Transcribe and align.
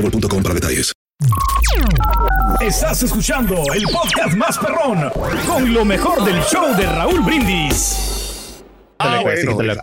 boostmobile.com 0.00 0.42
para 0.42 0.54
detalles. 0.54 0.92
Estás 2.60 3.02
escuchando 3.02 3.54
el 3.74 3.82
podcast 3.84 4.36
más 4.36 4.58
perrón 4.58 5.10
con 5.46 5.72
lo 5.72 5.84
mejor 5.84 6.24
del 6.24 6.40
show 6.42 6.76
de 6.76 6.86
Raúl 6.86 7.20
Brindis. 7.20 8.17
Ah, 8.98 9.22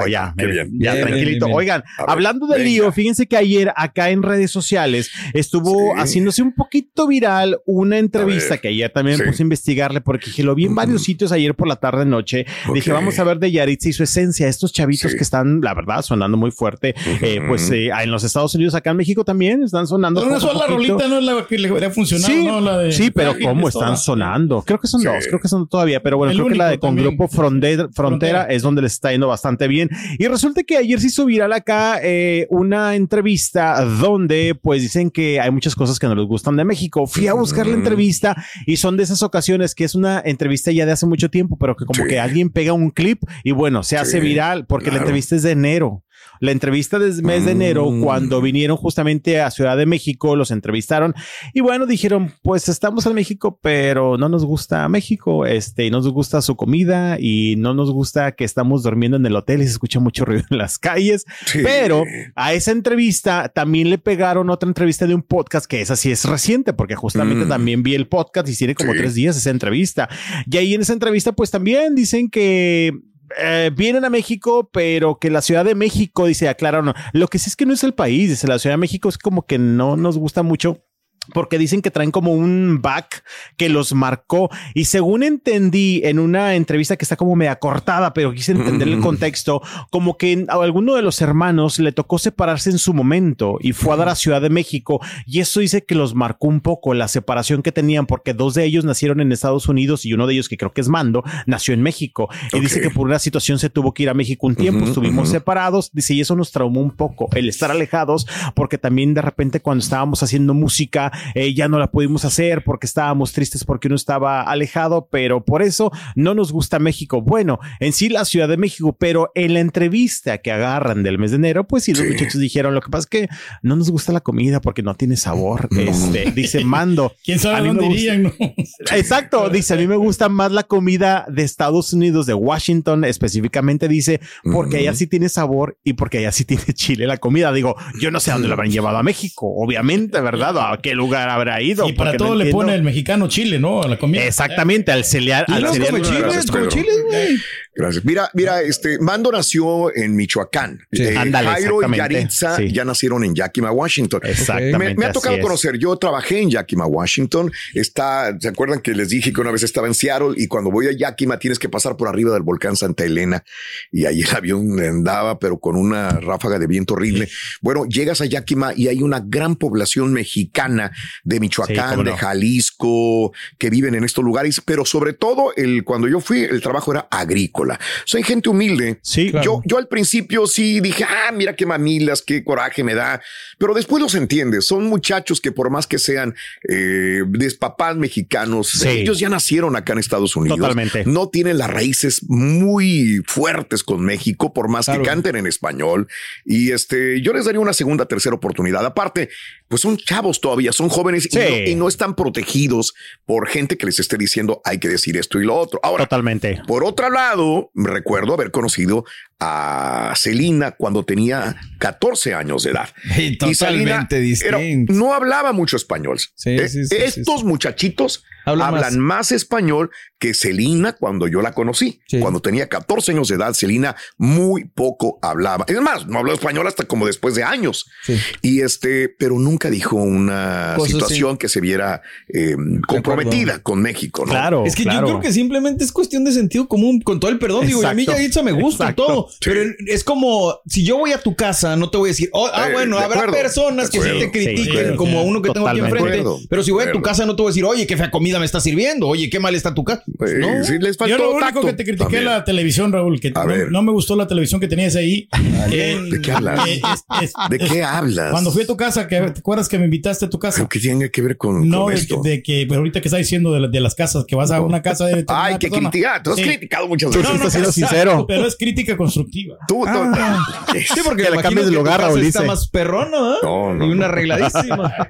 ya, 0.07 0.33
qué 0.37 0.45
bien. 0.45 0.69
ya 0.79 0.93
Bien, 0.93 1.05
tranquilito. 1.07 1.45
bien. 1.45 1.57
Oigan, 1.57 1.83
ver, 1.99 2.09
hablando 2.09 2.47
venga. 2.47 2.63
lío, 2.63 2.91
fíjense 2.91 3.27
que 3.27 3.37
ayer 3.37 3.71
acá 3.75 4.09
en 4.09 4.23
redes 4.23 4.51
sociales 4.51 5.11
estuvo 5.33 5.93
Sí. 5.95 5.99
haciéndose 6.01 6.41
un 6.41 6.53
poquito 6.53 7.07
viral 7.07 7.59
una 7.65 7.97
entrevista 7.97 8.57
que 8.57 8.69
ayer 8.69 8.89
también 8.91 9.17
sí. 9.17 9.23
puse 9.23 9.41
a 9.41 9.45
investigarle 9.45 10.01
porque 10.01 10.27
dije, 10.27 10.43
lo 10.43 10.55
vi 10.55 10.65
en 10.65 10.75
varios 10.75 11.03
sitios 11.03 11.31
ayer 11.31 11.55
por 11.55 11.67
la 11.67 11.75
tarde 11.77 12.05
noche. 12.05 12.45
Dije, 12.73 12.91
vamos 12.91 13.17
a 13.19 13.23
ver 13.23 13.39
de 13.39 13.51
Yaritza 13.51 13.89
y 13.89 13.93
su 13.93 14.03
esencia, 14.03 14.47
estos 14.47 14.71
chavitos 14.73 15.11
Sí. 15.11 15.17
que 15.17 15.23
están, 15.23 15.61
la 15.61 15.73
verdad, 15.73 16.01
sonando 16.01 16.37
muy 16.37 16.51
fuerte. 16.51 16.95
Eh, 17.21 17.39
pues 17.47 17.69
eh, 17.71 17.89
en 17.89 18.11
los 18.11 18.23
Estados 18.23 18.53
Unidos, 18.55 18.75
acá 18.75 18.91
en 18.91 18.97
México 18.97 19.23
también 19.23 19.63
están 19.63 19.87
sonando. 19.87 20.21
Una 20.23 20.35
poco 20.39 20.49
a 20.49 20.53
sola 20.53 20.67
rolita 20.67 21.07
no 21.07 21.19
es 21.19 21.23
la 21.23 21.45
que 21.47 21.57
le 21.57 21.67
habría 21.69 21.89
funcionado, 21.89 22.33
Sí, 22.33 22.45
¿no? 22.45 22.61
La 22.61 22.77
de 22.79 22.91
sí, 22.91 23.11
pero 23.11 23.35
¿cómo 23.41 23.67
es 23.69 23.75
están 23.75 23.89
toda. 23.89 23.97
sonando? 23.97 24.63
Creo 24.65 24.79
que 24.79 24.87
son 24.87 25.03
dos, 25.03 25.25
creo 25.27 25.39
que 25.39 25.47
son 25.47 25.67
todavía, 25.67 26.01
pero 26.01 26.17
bueno, 26.17 26.31
El 26.31 26.37
creo 26.37 26.49
que 26.49 26.55
la 26.55 26.69
de 26.69 26.79
con 26.79 26.89
también. 26.89 27.07
Grupo 27.09 27.27
Frontera. 27.27 28.43
es 28.49 28.61
donde 28.61 28.81
les 28.81 28.93
está 28.93 29.04
yendo 29.11 29.27
bastante 29.27 29.67
bien. 29.67 29.89
Y 30.17 30.27
resulta 30.27 30.63
que 30.63 30.77
ayer 30.77 30.99
se 30.99 31.07
hizo 31.07 31.25
viral 31.25 31.53
acá 31.53 31.99
eh, 32.01 32.47
una 32.49 32.95
entrevista 32.95 33.83
donde 33.83 34.55
pues 34.61 34.81
dicen 34.81 35.09
que 35.11 35.39
hay 35.39 35.51
muchas 35.51 35.75
cosas 35.75 35.99
que 35.99 36.07
no 36.07 36.15
les 36.15 36.25
gustan 36.25 36.55
de 36.55 36.65
México. 36.65 37.07
Fui 37.07 37.27
a 37.27 37.33
buscar 37.33 37.67
la 37.67 37.73
entrevista 37.75 38.35
y 38.65 38.77
son 38.77 38.97
de 38.97 39.03
esas 39.03 39.23
ocasiones 39.23 39.75
que 39.75 39.83
es 39.83 39.95
una 39.95 40.21
entrevista 40.23 40.71
ya 40.71 40.85
de 40.85 40.91
hace 40.93 41.05
mucho 41.05 41.29
tiempo, 41.29 41.57
pero 41.57 41.75
que 41.75 41.85
como 41.85 42.03
Sí. 42.03 42.09
que 42.09 42.19
alguien 42.19 42.49
pega 42.49 42.73
un 42.73 42.91
clip 42.91 43.21
y 43.43 43.51
bueno, 43.51 43.83
se 43.83 43.97
hace 43.97 44.19
Sí, 44.19 44.19
viral 44.19 44.65
porque 44.67 44.91
la 44.91 44.97
entrevista 44.99 45.35
es 45.35 45.43
de 45.43 45.51
enero. 45.51 46.03
La 46.39 46.51
entrevista 46.51 46.99
desde 46.99 47.21
mes 47.21 47.45
de 47.45 47.51
enero, 47.51 47.89
Mm. 47.89 48.01
cuando 48.03 48.41
vinieron 48.41 48.77
justamente 48.77 49.39
a 49.41 49.51
Ciudad 49.51 49.77
de 49.77 49.85
México, 49.85 50.35
los 50.35 50.51
entrevistaron 50.51 51.13
y 51.53 51.61
bueno, 51.61 51.85
dijeron, 51.85 52.31
pues 52.43 52.67
estamos 52.69 53.05
en 53.05 53.13
México, 53.13 53.59
pero 53.61 54.17
no 54.17 54.27
nos 54.29 54.45
gusta 54.45 54.87
México, 54.89 55.45
este, 55.45 55.89
no 55.89 55.97
nos 55.97 56.09
gusta 56.09 56.41
su 56.41 56.55
comida 56.55 57.17
y 57.19 57.55
no 57.57 57.73
nos 57.73 57.91
gusta 57.91 58.33
que 58.33 58.43
estamos 58.43 58.83
durmiendo 58.83 59.17
en 59.17 59.25
el 59.25 59.35
hotel 59.35 59.61
y 59.61 59.65
se 59.65 59.71
escucha 59.71 59.99
mucho 59.99 60.25
ruido 60.25 60.43
en 60.49 60.57
las 60.57 60.77
calles. 60.77 61.25
Sí. 61.45 61.59
Pero 61.63 62.03
a 62.35 62.53
esa 62.53 62.71
entrevista 62.71 63.49
también 63.49 63.89
le 63.89 63.97
pegaron 63.97 64.49
otra 64.49 64.67
entrevista 64.67 65.07
de 65.07 65.15
un 65.15 65.21
podcast 65.23 65.65
que 65.65 65.81
esa 65.81 65.95
sí 65.95 66.11
es 66.11 66.25
reciente, 66.25 66.73
porque 66.73 66.95
justamente 66.95 67.45
Mm. 67.45 67.49
también 67.49 67.83
vi 67.83 67.95
el 67.95 68.07
podcast 68.07 68.47
y 68.49 68.55
tiene 68.55 68.75
como 68.75 68.91
Sí. 68.93 68.99
tres 68.99 69.15
días 69.15 69.37
esa 69.37 69.49
entrevista. 69.49 70.09
Y 70.49 70.57
ahí 70.57 70.73
en 70.73 70.81
esa 70.81 70.93
entrevista, 70.93 71.31
pues 71.31 71.51
también 71.51 71.95
dicen 71.95 72.29
que 72.29 72.91
eh, 73.37 73.71
vienen 73.75 74.05
a 74.05 74.09
México, 74.09 74.69
pero 74.71 75.19
que 75.19 75.29
la 75.29 75.41
Ciudad 75.41 75.65
de 75.65 75.75
México, 75.75 76.25
dice, 76.25 76.49
aclararon, 76.49 76.93
lo 77.13 77.27
que 77.27 77.39
sí 77.39 77.49
es 77.49 77.55
que 77.55 77.65
no 77.65 77.73
es 77.73 77.83
el 77.83 77.93
país, 77.93 78.29
dice, 78.29 78.47
la 78.47 78.59
Ciudad 78.59 78.73
de 78.73 78.79
México 78.79 79.09
es 79.09 79.17
como 79.17 79.45
que 79.45 79.57
no 79.57 79.97
nos 79.97 80.17
gusta 80.17 80.43
mucho. 80.43 80.84
Porque 81.33 81.57
dicen 81.57 81.81
que 81.81 81.91
traen 81.91 82.11
como 82.11 82.33
un 82.33 82.79
back 82.81 83.23
que 83.57 83.69
los 83.69 83.93
marcó. 83.93 84.49
Y 84.73 84.85
según 84.85 85.23
entendí 85.23 86.01
en 86.03 86.19
una 86.19 86.55
entrevista 86.55 86.97
que 86.97 87.05
está 87.05 87.15
como 87.15 87.35
media 87.35 87.55
cortada, 87.57 88.13
pero 88.13 88.33
quise 88.33 88.51
entender 88.51 88.87
el 88.87 88.97
Mm. 88.97 89.01
contexto, 89.01 89.61
como 89.89 90.17
que 90.17 90.45
a 90.47 90.53
alguno 90.55 90.95
de 90.95 91.01
los 91.01 91.21
hermanos 91.21 91.79
le 91.79 91.91
tocó 91.91 92.17
separarse 92.19 92.69
en 92.69 92.77
su 92.77 92.93
momento 92.93 93.57
y 93.61 93.73
fue 93.73 93.93
a 93.93 93.97
dar 93.97 94.09
a 94.09 94.15
Ciudad 94.15 94.41
de 94.41 94.49
México. 94.49 95.01
Y 95.25 95.39
eso 95.39 95.59
dice 95.59 95.83
que 95.83 95.95
los 95.95 96.15
marcó 96.15 96.47
un 96.47 96.61
poco 96.61 96.93
la 96.93 97.07
separación 97.07 97.61
que 97.61 97.71
tenían, 97.71 98.05
porque 98.05 98.33
dos 98.33 98.53
de 98.53 98.65
ellos 98.65 98.85
nacieron 98.85 99.19
en 99.21 99.31
Estados 99.31 99.67
Unidos 99.67 100.05
y 100.05 100.13
uno 100.13 100.27
de 100.27 100.33
ellos, 100.33 100.49
que 100.49 100.57
creo 100.57 100.73
que 100.73 100.81
es 100.81 100.89
Mando, 100.89 101.23
nació 101.45 101.73
en 101.73 101.81
México. 101.81 102.29
Y 102.53 102.59
dice 102.59 102.81
que 102.81 102.89
por 102.89 103.07
una 103.07 103.19
situación 103.19 103.59
se 103.59 103.69
tuvo 103.69 103.93
que 103.93 104.03
ir 104.03 104.09
a 104.09 104.13
México 104.13 104.47
un 104.47 104.55
tiempo, 104.55 104.85
estuvimos 104.85 105.29
separados. 105.29 105.91
Dice, 105.93 106.13
y 106.13 106.21
eso 106.21 106.35
nos 106.35 106.51
traumó 106.51 106.81
un 106.81 106.91
poco, 106.91 107.29
el 107.33 107.49
estar 107.49 107.71
alejados, 107.71 108.27
porque 108.53 108.77
también 108.77 109.13
de 109.13 109.21
repente 109.21 109.59
cuando 109.59 109.83
estábamos 109.83 110.23
haciendo 110.23 110.53
música, 110.53 111.11
eh, 111.33 111.53
ya 111.53 111.67
no 111.67 111.79
la 111.79 111.91
pudimos 111.91 112.25
hacer 112.25 112.63
porque 112.63 112.85
estábamos 112.87 113.33
tristes 113.33 113.63
porque 113.63 113.87
uno 113.87 113.95
estaba 113.95 114.41
alejado, 114.41 115.07
pero 115.11 115.43
por 115.43 115.61
eso 115.61 115.91
no 116.15 116.33
nos 116.33 116.51
gusta 116.51 116.79
México. 116.79 117.21
Bueno, 117.21 117.59
en 117.79 117.93
sí 117.93 118.09
la 118.09 118.25
Ciudad 118.25 118.47
de 118.47 118.57
México, 118.57 118.95
pero 118.99 119.31
en 119.35 119.53
la 119.53 119.59
entrevista 119.59 120.37
que 120.39 120.51
agarran 120.51 121.03
del 121.03 121.17
mes 121.17 121.31
de 121.31 121.37
enero, 121.37 121.67
pues 121.67 121.83
sí, 121.83 121.93
los 121.93 122.01
Sí. 122.05 122.09
muchachos 122.11 122.39
dijeron, 122.41 122.73
lo 122.75 122.81
que 122.81 122.89
pasa 122.89 123.01
es 123.01 123.07
que 123.07 123.29
no 123.61 123.75
nos 123.75 123.89
gusta 123.89 124.11
la 124.11 124.21
comida 124.21 124.61
porque 124.61 124.83
no 124.83 124.95
tiene 124.95 125.17
sabor. 125.17 125.67
No. 125.71 125.81
Este, 125.81 126.31
dice 126.31 126.63
Mando. 126.63 127.13
¿Quién 127.23 127.37
A 127.39 127.41
sabe 127.41 127.61
mí 127.61 127.67
dónde 127.69 127.85
gusta- 127.85 127.99
irían? 127.99 128.23
no? 128.23 128.31
Exacto, 128.95 129.49
dice, 129.49 129.73
a 129.73 129.77
mí 129.77 129.87
me 129.87 129.95
gusta 129.95 130.29
más 130.29 130.51
la 130.51 130.63
comida 130.63 131.25
de 131.29 131.43
Estados 131.43 131.93
Unidos, 131.93 132.25
de 132.25 132.33
Washington 132.33 133.03
específicamente, 133.05 133.87
dice, 133.87 134.19
porque 134.43 134.77
allá 134.77 134.93
sí 134.93 135.07
tiene 135.07 135.29
sabor 135.29 135.77
y 135.83 135.93
porque 135.93 136.19
allá 136.19 136.31
sí 136.31 136.45
tiene 136.45 136.63
chile 136.73 137.07
la 137.07 137.17
comida. 137.17 137.51
Digo, 137.51 137.75
yo 137.99 138.11
no 138.11 138.19
sé 138.19 138.31
a 138.31 138.33
dónde 138.33 138.47
lo 138.47 138.53
habrán 138.53 138.71
llevado 138.71 138.97
a 138.97 139.03
México, 139.03 139.47
obviamente, 139.55 140.19
¿verdad? 140.21 140.55
¿A 140.73 140.77
qué 140.81 140.93
lugar 140.95 141.04
habrá 141.13 141.61
ido? 141.61 141.87
Y 141.87 141.93
para 141.93 142.11
no 142.13 142.17
todo 142.17 142.35
le 142.35 142.45
entiendo. 142.45 142.57
pone 142.57 142.75
el 142.75 142.83
mexicano 142.83 143.27
chile, 143.27 143.59
¿no? 143.59 143.81
A 143.83 143.87
la 143.87 143.97
comida. 143.97 144.23
Exactamente, 144.25 144.91
al 144.91 145.03
cereal. 145.05 145.45
Y 145.47 145.53
al 145.53 145.61
no 145.63 145.73
cereal- 145.73 145.89
come 145.91 146.01
chiles, 146.01 146.21
Gracias, 146.21 146.45
come 146.47 146.65
güey. 146.67 147.37
Gracias. 147.77 148.05
Mira, 148.05 148.29
mira, 148.33 148.61
este 148.61 148.99
Mando 148.99 149.31
nació 149.33 149.93
en 149.93 150.15
Michoacán. 150.15 150.79
Sí. 150.93 151.03
Eh, 151.03 151.17
Ándale, 151.17 151.49
Jairo 151.49 151.81
y. 151.81 151.97
Yaritza 151.97 152.55
Sí. 152.55 152.71
ya 152.71 152.85
nacieron 152.85 153.23
en 153.25 153.35
Yakima, 153.35 153.69
Washington. 153.71 154.21
Exactamente. 154.23 154.77
Me, 154.77 154.95
me 154.95 155.05
ha 155.07 155.11
tocado 155.11 155.35
es. 155.35 155.41
conocer. 155.41 155.77
Yo 155.77 155.95
trabajé 155.97 156.39
en 156.39 156.49
Yakima, 156.51 156.85
Washington. 156.85 157.51
Está, 157.73 158.33
¿se 158.39 158.47
acuerdan 158.47 158.79
que 158.79 158.93
les 158.93 159.09
dije 159.09 159.33
que 159.33 159.41
una 159.41 159.51
vez 159.51 159.63
estaba 159.63 159.87
en 159.87 159.93
Seattle 159.93 160.35
y 160.37 160.47
cuando 160.47 160.71
voy 160.71 160.87
a 160.87 160.93
Yakima 160.93 161.37
tienes 161.37 161.59
que 161.59 161.67
pasar 161.67 161.97
por 161.97 162.07
arriba 162.07 162.31
del 162.33 162.43
volcán 162.43 162.77
Santa 162.77 163.03
Elena 163.03 163.43
y 163.91 164.05
ahí 164.05 164.21
el 164.21 164.29
avión 164.35 164.79
andaba, 164.79 165.37
pero 165.37 165.59
con 165.59 165.75
una 165.75 166.11
ráfaga 166.11 166.57
de 166.59 166.67
viento 166.67 166.93
horrible. 166.93 167.27
Bueno, 167.59 167.83
llegas 167.89 168.21
a 168.21 168.25
Yakima 168.25 168.71
y 168.73 168.87
hay 168.87 169.01
una 169.01 169.19
gran 169.19 169.57
población 169.57 170.13
mexicana 170.13 170.91
de 171.23 171.39
Michoacán, 171.39 171.97
no. 171.97 172.03
de 172.03 172.15
Jalisco, 172.17 173.33
que 173.57 173.69
viven 173.69 173.95
en 173.95 174.03
estos 174.03 174.23
lugares, 174.23 174.61
pero 174.63 174.85
sobre 174.85 175.13
todo 175.13 175.53
el, 175.55 175.83
cuando 175.83 176.07
yo 176.07 176.19
fui, 176.19 176.41
el 176.43 176.61
trabajo 176.61 176.91
era 176.91 177.07
agrícola. 177.11 177.79
Soy 178.05 178.23
gente 178.23 178.49
humilde. 178.49 178.99
Sí, 179.01 179.31
Claro. 179.31 179.43
Yo, 179.45 179.61
yo 179.65 179.77
al 179.77 179.87
principio 179.87 180.47
sí 180.47 180.79
dije, 180.79 181.03
ah, 181.03 181.31
mira 181.33 181.55
qué 181.55 181.65
mamilas, 181.65 182.21
qué 182.21 182.43
coraje 182.43 182.83
me 182.83 182.93
da, 182.95 183.21
pero 183.57 183.73
después 183.73 184.01
los 184.01 184.15
entiendes. 184.15 184.65
Son 184.65 184.85
muchachos 184.85 185.41
que 185.41 185.51
por 185.51 185.69
más 185.69 185.87
que 185.87 185.97
sean 185.99 186.35
eh, 186.69 187.21
de 187.27 187.51
papás 187.59 187.95
mexicanos, 187.97 188.69
Sí. 188.69 188.87
ellos 188.89 189.19
ya 189.19 189.29
nacieron 189.29 189.75
acá 189.75 189.93
en 189.93 189.99
Estados 189.99 190.35
Unidos. 190.35 190.57
Totalmente. 190.59 191.03
No 191.05 191.29
tienen 191.29 191.57
las 191.57 191.69
raíces 191.69 192.21
muy 192.27 193.21
fuertes 193.27 193.83
con 193.83 194.03
México, 194.03 194.53
por 194.53 194.67
más 194.69 194.85
Claro. 194.85 195.01
que 195.01 195.07
canten 195.09 195.35
en 195.35 195.47
español. 195.47 196.07
Y 196.45 196.71
este, 196.71 197.21
yo 197.21 197.33
les 197.33 197.45
daría 197.45 197.59
una 197.59 197.73
segunda, 197.73 198.05
tercera 198.05 198.35
oportunidad. 198.35 198.85
Aparte, 198.85 199.29
pues 199.67 199.81
son 199.81 199.97
chavos 199.97 200.39
todavía, 200.41 200.71
son 200.71 200.84
jóvenes 200.89 201.25
y 201.25 201.29
Sí. 201.29 201.37
no- 201.39 201.57
y, 201.71 201.75
no, 201.75 201.87
están 201.87 202.15
protegidos 202.15 202.93
por 203.25 203.47
gente 203.47 203.77
que 203.77 203.85
les 203.85 203.99
esté 203.99 204.17
diciendo 204.17 204.61
hay 204.65 204.79
que 204.79 204.87
decir 204.87 205.17
esto 205.17 205.39
y 205.39 205.45
lo 205.45 205.55
otro. 205.55 205.79
Ahora, 205.83 206.05
Totalmente. 206.05 206.61
por 206.67 206.83
otro 206.83 207.09
lado, 207.09 207.71
recuerdo 207.73 208.33
haber 208.33 208.51
conocido 208.51 209.05
a 209.39 210.13
Celina 210.15 210.71
cuando 210.71 211.03
tenía 211.03 211.55
14 211.79 212.33
años 212.33 212.63
de 212.63 212.71
edad. 212.71 212.89
Y 213.17 213.37
Celina 213.55 214.07
totalmente 214.07 214.47
era- 214.47 214.57
distinto. 214.59 214.93
no 214.93 215.13
hablaba 215.13 215.51
mucho 215.53 215.75
español. 215.77 216.19
Sí, 216.35 216.51
Eh, 216.51 216.69
sí, 216.69 216.85
sí, 216.85 216.95
Estos 216.97 217.41
sí, 217.41 217.45
muchachitos 217.45 218.23
Habla 218.47 218.67
hablan 218.67 218.99
más. 218.99 219.31
español 219.31 219.89
que 220.19 220.35
Celina 220.35 220.93
cuando 220.93 221.27
yo 221.27 221.41
la 221.41 221.51
conocí. 221.53 221.99
Sí. 222.07 222.19
Cuando 222.19 222.41
tenía 222.41 222.69
14 222.69 223.11
años 223.11 223.27
de 223.27 223.35
edad, 223.35 223.53
Celina 223.53 223.95
muy 224.17 224.65
poco 224.65 225.17
hablaba. 225.23 225.65
Es 225.67 225.81
más, 225.81 226.05
no 226.07 226.19
habló 226.19 226.31
español 226.31 226.67
hasta 226.67 226.83
como 226.85 227.07
después 227.07 227.33
de 227.33 227.43
años. 227.43 227.87
Sí. 228.03 228.15
Y 228.43 228.61
este, 228.61 229.09
pero 229.09 229.39
nunca 229.39 229.69
dijo 229.71 229.95
una 229.95 230.77
situación 230.85 231.37
que 231.37 231.49
se 231.49 231.59
viera 231.59 232.03
eh, 232.31 232.55
comprometida 232.87 233.59
con 233.63 233.81
México. 233.81 234.23
¿no? 234.25 234.31
Claro. 234.31 234.63
Es 234.65 234.75
que 234.75 234.83
claro. 234.83 235.07
yo 235.07 235.13
creo 235.13 235.21
que 235.21 235.33
simplemente 235.33 235.83
es 235.83 235.91
cuestión 235.91 236.23
de 236.23 236.31
sentido 236.31 236.67
común, 236.67 237.01
con 237.01 237.19
todo 237.19 237.31
el 237.31 237.39
perdón. 237.39 237.65
Digo, 237.65 237.81
y 237.81 237.85
a 237.85 237.93
mí. 237.95 238.05
Yaritza 238.05 238.43
me 238.43 238.51
gusta 238.51 238.85
y 238.85 238.87
Exacto. 238.89 239.05
todo, 239.07 239.24
No, 239.25 239.31
pero 239.43 239.61
es 239.87 240.03
como 240.03 240.59
si 240.67 240.83
yo 240.83 240.97
voy 240.97 241.11
a 241.11 241.19
tu 241.21 241.35
casa, 241.35 241.75
no 241.75 241.89
te 241.89 241.97
voy 241.97 242.09
a 242.09 242.11
decir, 242.11 242.29
oh, 242.33 242.49
ah, 242.53 242.69
Eh, 242.69 242.73
bueno, 242.73 242.97
habrá 242.97 243.21
acuerdo, 243.21 243.33
personas 243.41 243.89
que 243.89 244.01
sí 244.01 244.09
te 244.19 244.31
critiquen, 244.31 244.91
Sí, 244.91 244.95
como 244.95 245.23
uno 245.23 245.41
que 245.41 245.49
tengo 245.51 245.67
aquí 245.67 245.79
enfrente. 245.79 246.19
Acuerdo, 246.19 246.39
Pero 246.49 246.63
si 246.63 246.71
voy 246.71 246.85
a 246.85 246.91
tu 246.91 247.01
casa, 247.01 247.25
no 247.25 247.35
te 247.35 247.41
voy 247.41 247.49
a 247.49 247.51
decir, 247.51 247.65
oye, 247.65 247.85
qué 247.87 247.97
fea 247.97 248.11
comida 248.11 248.39
me 248.39 248.45
está 248.45 248.59
sirviendo, 248.59 249.07
oye, 249.07 249.29
qué 249.29 249.39
mal 249.39 249.55
está 249.55 249.73
tu 249.73 249.83
casa. 249.83 250.03
Eh, 250.27 250.39
no. 250.39 250.63
sí, 250.63 250.73
les 250.79 250.97
faltó 250.97 251.17
Yo 251.17 251.23
lo 251.23 251.31
único 251.31 251.45
tacto 251.45 251.61
que 251.61 251.73
te 251.73 251.83
critiqué 251.83 252.03
también. 252.03 252.25
la 252.25 252.43
televisión, 252.43 252.91
Raúl, 252.91 253.19
que 253.19 253.31
no, 253.31 253.45
no 253.69 253.81
me 253.83 253.91
gustó 253.91 254.15
la 254.15 254.27
televisión 254.27 254.59
que 254.61 254.67
tenías 254.67 254.95
ahí. 254.95 255.27
Eh, 255.71 255.99
¿De 256.11 256.21
qué 256.21 256.31
hablas? 256.31 256.67
eh, 256.67 256.81
es- 256.93 257.23
es- 257.23 257.33
¿De 257.49 257.57
qué 257.59 257.83
hablas? 257.83 258.31
Cuando 258.31 258.51
fui 258.51 258.63
a 258.63 258.67
tu 258.67 258.77
casa, 258.77 259.07
que, 259.07 259.19
¿te 259.19 259.39
acuerdas 259.39 259.67
que 259.69 259.77
me 259.79 259.85
invitaste 259.85 260.25
a 260.25 260.29
tu 260.29 260.39
casa? 260.39 260.57
¿Pero 260.57 260.69
qué 260.69 260.79
tiene 260.79 261.09
que 261.11 261.21
ver 261.21 261.37
con, 261.37 261.67
No, 261.69 261.83
con 261.83 261.89
de 261.89 261.95
que, 261.95 262.01
esto? 262.01 262.21
de 262.23 262.43
que 262.43 262.65
pero 262.67 262.79
ahorita 262.79 263.01
que 263.01 263.07
estás 263.07 263.19
diciendo 263.19 263.51
de, 263.53 263.61
la- 263.61 263.67
de 263.67 263.79
las 263.79 263.95
casas, 263.95 264.25
que 264.27 264.35
vas 264.35 264.51
a 264.51 264.61
una 264.61 264.81
casa 264.81 265.05
de. 265.05 265.25
Ay, 265.27 265.57
que 265.57 265.69
criticar. 265.69 266.21
Tú 266.23 266.31
has 266.31 266.39
criticado 266.39 266.87
muchas 266.87 267.09
veces. 267.11 267.27
sí 267.27 267.35
estás 267.35 267.51
siendo 267.53 267.71
sincero. 267.71 268.25
Pero 268.27 268.45
es 268.47 268.55
crítica 268.55 268.95
constructiva. 269.15 269.57
Tú, 269.67 269.83
tú- 269.85 270.75
Sí, 270.95 271.01
porque 271.03 271.23
Que 271.23 271.29
le 271.29 271.35
imagino 271.35 271.41
cambies 271.41 271.65
de 271.67 271.71
lugar, 271.71 272.01
Raúl, 272.01 272.21
está 272.21 272.43
más 272.43 272.67
perrona, 272.67 273.17
¿eh? 273.17 273.37
No, 273.43 273.73
no, 273.73 273.85
Y 273.85 273.91
una 273.91 274.07
no. 274.07 274.13
arregladísima. 274.13 274.93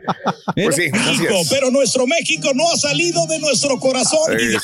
Pues 0.56 0.76
sí, 0.76 0.84
es. 0.84 1.50
Pero 1.50 1.70
nuestro 1.72 2.06
México 2.08 2.50
no 2.56 2.64
ha 2.72 2.78
salido 2.78 3.26
de 3.28 3.40
nuestro 3.40 3.78
corazón. 3.80 4.20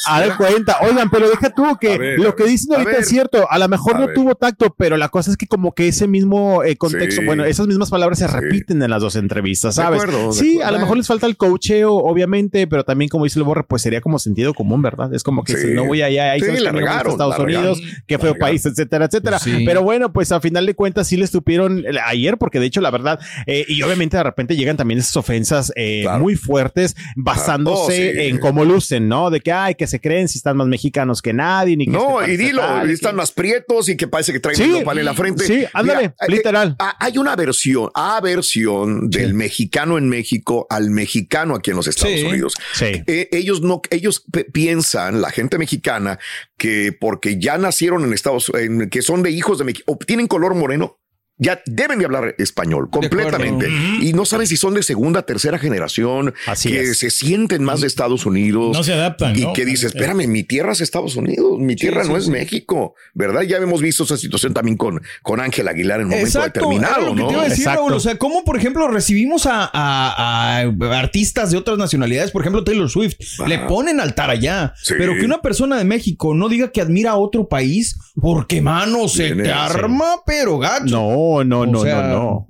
A 0.07 0.19
ver, 0.21 0.35
cuenta. 0.38 0.77
Oigan, 0.88 1.09
pero 1.09 1.29
deja 1.29 1.49
tú 1.49 1.63
que 1.81 1.97
ver, 1.97 2.19
lo 2.19 2.35
que 2.35 2.45
dicen 2.45 2.71
ahorita 2.73 2.91
ver. 2.91 3.01
es 3.01 3.09
cierto. 3.09 3.47
A 3.49 3.57
lo 3.57 3.67
mejor 3.67 3.99
no 3.99 4.05
ver. 4.07 4.15
tuvo 4.15 4.35
tacto, 4.35 4.73
pero 4.77 4.95
la 4.95 5.09
cosa 5.09 5.31
es 5.31 5.38
que 5.38 5.47
como 5.47 5.73
que 5.73 5.87
ese 5.89 6.07
mismo 6.07 6.63
eh, 6.63 6.77
contexto, 6.77 7.21
Sí. 7.21 7.25
bueno, 7.27 7.44
esas 7.45 7.67
mismas 7.67 7.89
palabras 7.89 8.19
se 8.19 8.27
repiten 8.27 8.81
en 8.81 8.89
las 8.89 9.01
dos 9.01 9.15
entrevistas, 9.17 9.75
De 9.75 9.81
¿sabes? 9.81 10.01
acuerdo, 10.01 10.27
de 10.27 10.33
sí, 10.33 10.49
acuerdo. 10.53 10.67
a 10.67 10.71
lo 10.71 10.79
mejor 10.79 10.97
les 10.97 11.07
falta 11.07 11.27
el 11.27 11.35
coacheo, 11.35 11.94
obviamente, 11.95 12.67
pero 12.67 12.85
también 12.85 13.09
como 13.09 13.25
dice 13.25 13.39
el 13.39 13.44
Borre, 13.44 13.63
pues 13.67 13.81
sería 13.81 13.99
como 14.01 14.17
sentido 14.19 14.53
común, 14.53 14.81
¿verdad? 14.81 15.13
Es 15.13 15.23
como 15.23 15.44
que 15.44 15.57
Sí. 15.57 15.67
si 15.69 15.73
no 15.73 15.85
voy 15.85 16.01
allá, 16.03 16.31
ahí 16.31 16.39
Sí, 16.39 16.45
sabes 16.45 16.61
la 16.61 16.69
Estados 16.69 17.37
la 17.37 17.44
Unidos, 17.44 17.81
qué 18.07 18.15
la 18.15 18.19
feo 18.19 18.35
país, 18.35 18.65
etcétera, 18.65 19.05
etcétera. 19.05 19.31
Sí. 19.39 19.63
Pero 19.66 19.83
bueno, 19.83 20.12
pues 20.13 20.31
a 20.31 20.42
final 20.42 20.66
de 20.66 20.74
cuentas 20.74 21.07
sí 21.07 21.18
les 21.18 21.31
tuvieron 21.31 21.80
eh, 21.86 21.92
ayer, 22.06 22.38
porque 22.38 22.60
de 22.60 22.66
hecho 22.68 22.81
la 22.81 22.92
verdad, 22.92 23.19
eh, 23.48 23.66
y 23.68 23.81
obviamente 23.83 24.18
de 24.18 24.24
repente 24.24 24.56
llegan 24.56 24.78
también 24.78 25.00
esas 25.00 25.16
ofensas 25.18 25.72
eh, 25.75 26.01
Claro. 26.04 26.19
muy 26.24 26.36
fuertes 26.36 26.95
basándose 27.16 27.81
Oh, 28.10 28.13
sí. 28.13 28.28
en 28.28 28.38
cómo 28.39 28.66
lucen, 28.66 29.07
¿no? 29.07 29.30
De 29.30 29.39
que, 29.42 29.51
ay, 29.51 29.75
que 29.75 29.88
se 29.88 30.00
creen 30.00 30.28
si 30.28 30.38
están 30.38 30.57
más 30.57 30.68
mexicanos 30.68 31.22
que 31.22 31.33
nadie, 31.33 31.78
ni 31.78 31.86
que 31.86 31.92
No, 31.92 32.22
este 32.22 32.33
y 32.33 32.38
dilo, 32.38 32.62
tal, 32.62 32.89
y 32.89 32.94
están 32.94 33.12
que- 33.12 33.18
más 33.18 33.31
prietos 33.31 33.89
y 33.89 33.98
que 33.98 34.07
parece 34.07 34.33
que 34.33 34.39
traen 34.39 34.57
Sí, 34.57 34.63
un 34.63 34.72
nopal 34.80 34.98
en 35.00 35.06
la 35.06 35.13
frente. 35.13 35.44
sí, 35.45 35.63
ándale, 35.74 36.00
Mira, 36.01 36.16
eh, 36.19 36.31
literal. 36.31 36.75
eh, 36.80 36.83
hay 37.00 37.18
una 37.18 37.36
versión, 37.36 37.89
aversión 37.94 39.10
del 39.10 39.33
mexicano 39.33 39.98
en 39.98 40.07
México 40.10 40.68
al 40.69 40.89
mexicano 40.89 41.56
aquí 41.56 41.72
en 41.72 41.78
los 41.78 41.88
Estados. 41.88 42.22
Unidos. 42.24 42.54
Sí. 42.74 43.04
Ellos 43.07 43.62
no, 43.62 43.81
ellos 43.89 44.24
piensan, 44.54 45.22
la 45.22 45.31
gente 45.31 45.57
mexicana, 45.57 46.19
que 46.57 46.95
porque 46.98 47.39
ya 47.39 47.57
nacieron 47.57 48.04
en 48.04 48.13
Estados 48.13 48.50
Unidos, 48.50 48.89
que 48.92 49.01
son 49.01 49.20
de 49.23 49.31
hijos 49.31 49.57
de 49.57 49.63
México, 49.63 49.97
tienen 50.06 50.27
color 50.27 50.56
moreno, 50.56 51.00
ya 51.43 51.59
deben 51.65 51.97
de 51.99 52.05
hablar 52.05 52.35
español 52.38 52.89
completamente. 52.91 53.67
Y 53.99 54.13
no 54.13 54.25
saben 54.25 54.45
si 54.47 54.55
son 54.57 54.75
de 54.75 54.83
segunda, 54.83 55.23
tercera 55.23 55.57
generación, 55.57 56.33
Así 56.45 56.69
que 56.69 56.81
es. 56.81 56.99
se 56.99 57.09
sienten 57.09 57.63
más 57.63 57.81
de 57.81 57.88
Estados 57.88 58.25
Unidos. 58.27 58.77
No 58.77 58.83
se 58.83 58.93
adaptan, 58.93 59.35
Y 59.38 59.41
¿no? 59.41 59.53
que 59.53 59.65
dice, 59.65 59.88
espérame, 59.88 60.27
mi 60.27 60.43
tierra 60.43 60.71
es 60.73 60.81
Estados 60.81 61.15
Unidos, 61.15 61.57
mi 61.59 61.75
tierra 61.75 62.03
no 62.03 62.15
es 62.15 62.27
México, 62.29 62.93
¿verdad? 63.15 63.41
Ya 63.41 63.57
hemos 63.57 63.81
visto 63.81 64.03
esa 64.03 64.17
situación 64.17 64.53
también 64.53 64.77
con 64.77 65.01
con 65.23 65.39
Ángel 65.39 65.67
Aguilar 65.67 65.99
en 66.01 66.05
un 66.05 66.11
momento 66.11 66.27
Exacto, 66.39 66.59
determinado, 66.59 67.07
lo 67.07 67.15
que 67.15 67.21
¿no? 67.21 67.27
te 67.27 67.33
iba 67.33 67.41
a 67.41 67.45
decir, 67.45 67.63
Exacto. 67.63 67.81
Raúl. 67.81 67.94
O 67.94 67.99
sea, 67.99 68.17
¿cómo, 68.17 68.44
por 68.44 68.55
ejemplo, 68.57 68.87
recibimos 68.87 69.47
a, 69.47 69.69
a- 69.73 70.59
a 70.61 70.99
artistas 70.99 71.49
de 71.51 71.57
otras 71.57 71.77
nacionalidades? 71.77 72.31
Por 72.31 72.41
ejemplo, 72.44 72.63
Taylor 72.63 72.89
Swift. 72.89 73.15
Le 73.47 73.59
ponen 73.59 73.99
altar 73.99 74.29
allá. 74.29 74.73
Sí. 74.81 74.94
Pero 74.97 75.15
que 75.15 75.25
una 75.25 75.41
persona 75.41 75.77
de 75.77 75.85
México 75.85 76.33
no 76.35 76.49
diga 76.49 76.71
que 76.71 76.81
admira 76.81 77.11
a 77.11 77.15
otro 77.15 77.47
país, 77.47 77.97
porque, 78.19 78.61
mano, 78.61 79.07
se 79.07 79.23
Viene, 79.25 79.44
te 79.44 79.49
sí. 79.49 79.55
arma, 79.55 80.21
pero 80.25 80.57
gacho. 80.59 80.85
No, 80.85 81.31
no, 81.44 81.62
O 81.62 81.66
no, 81.66 81.80
sea, 81.81 82.01
no, 82.04 82.07
no. 82.10 82.48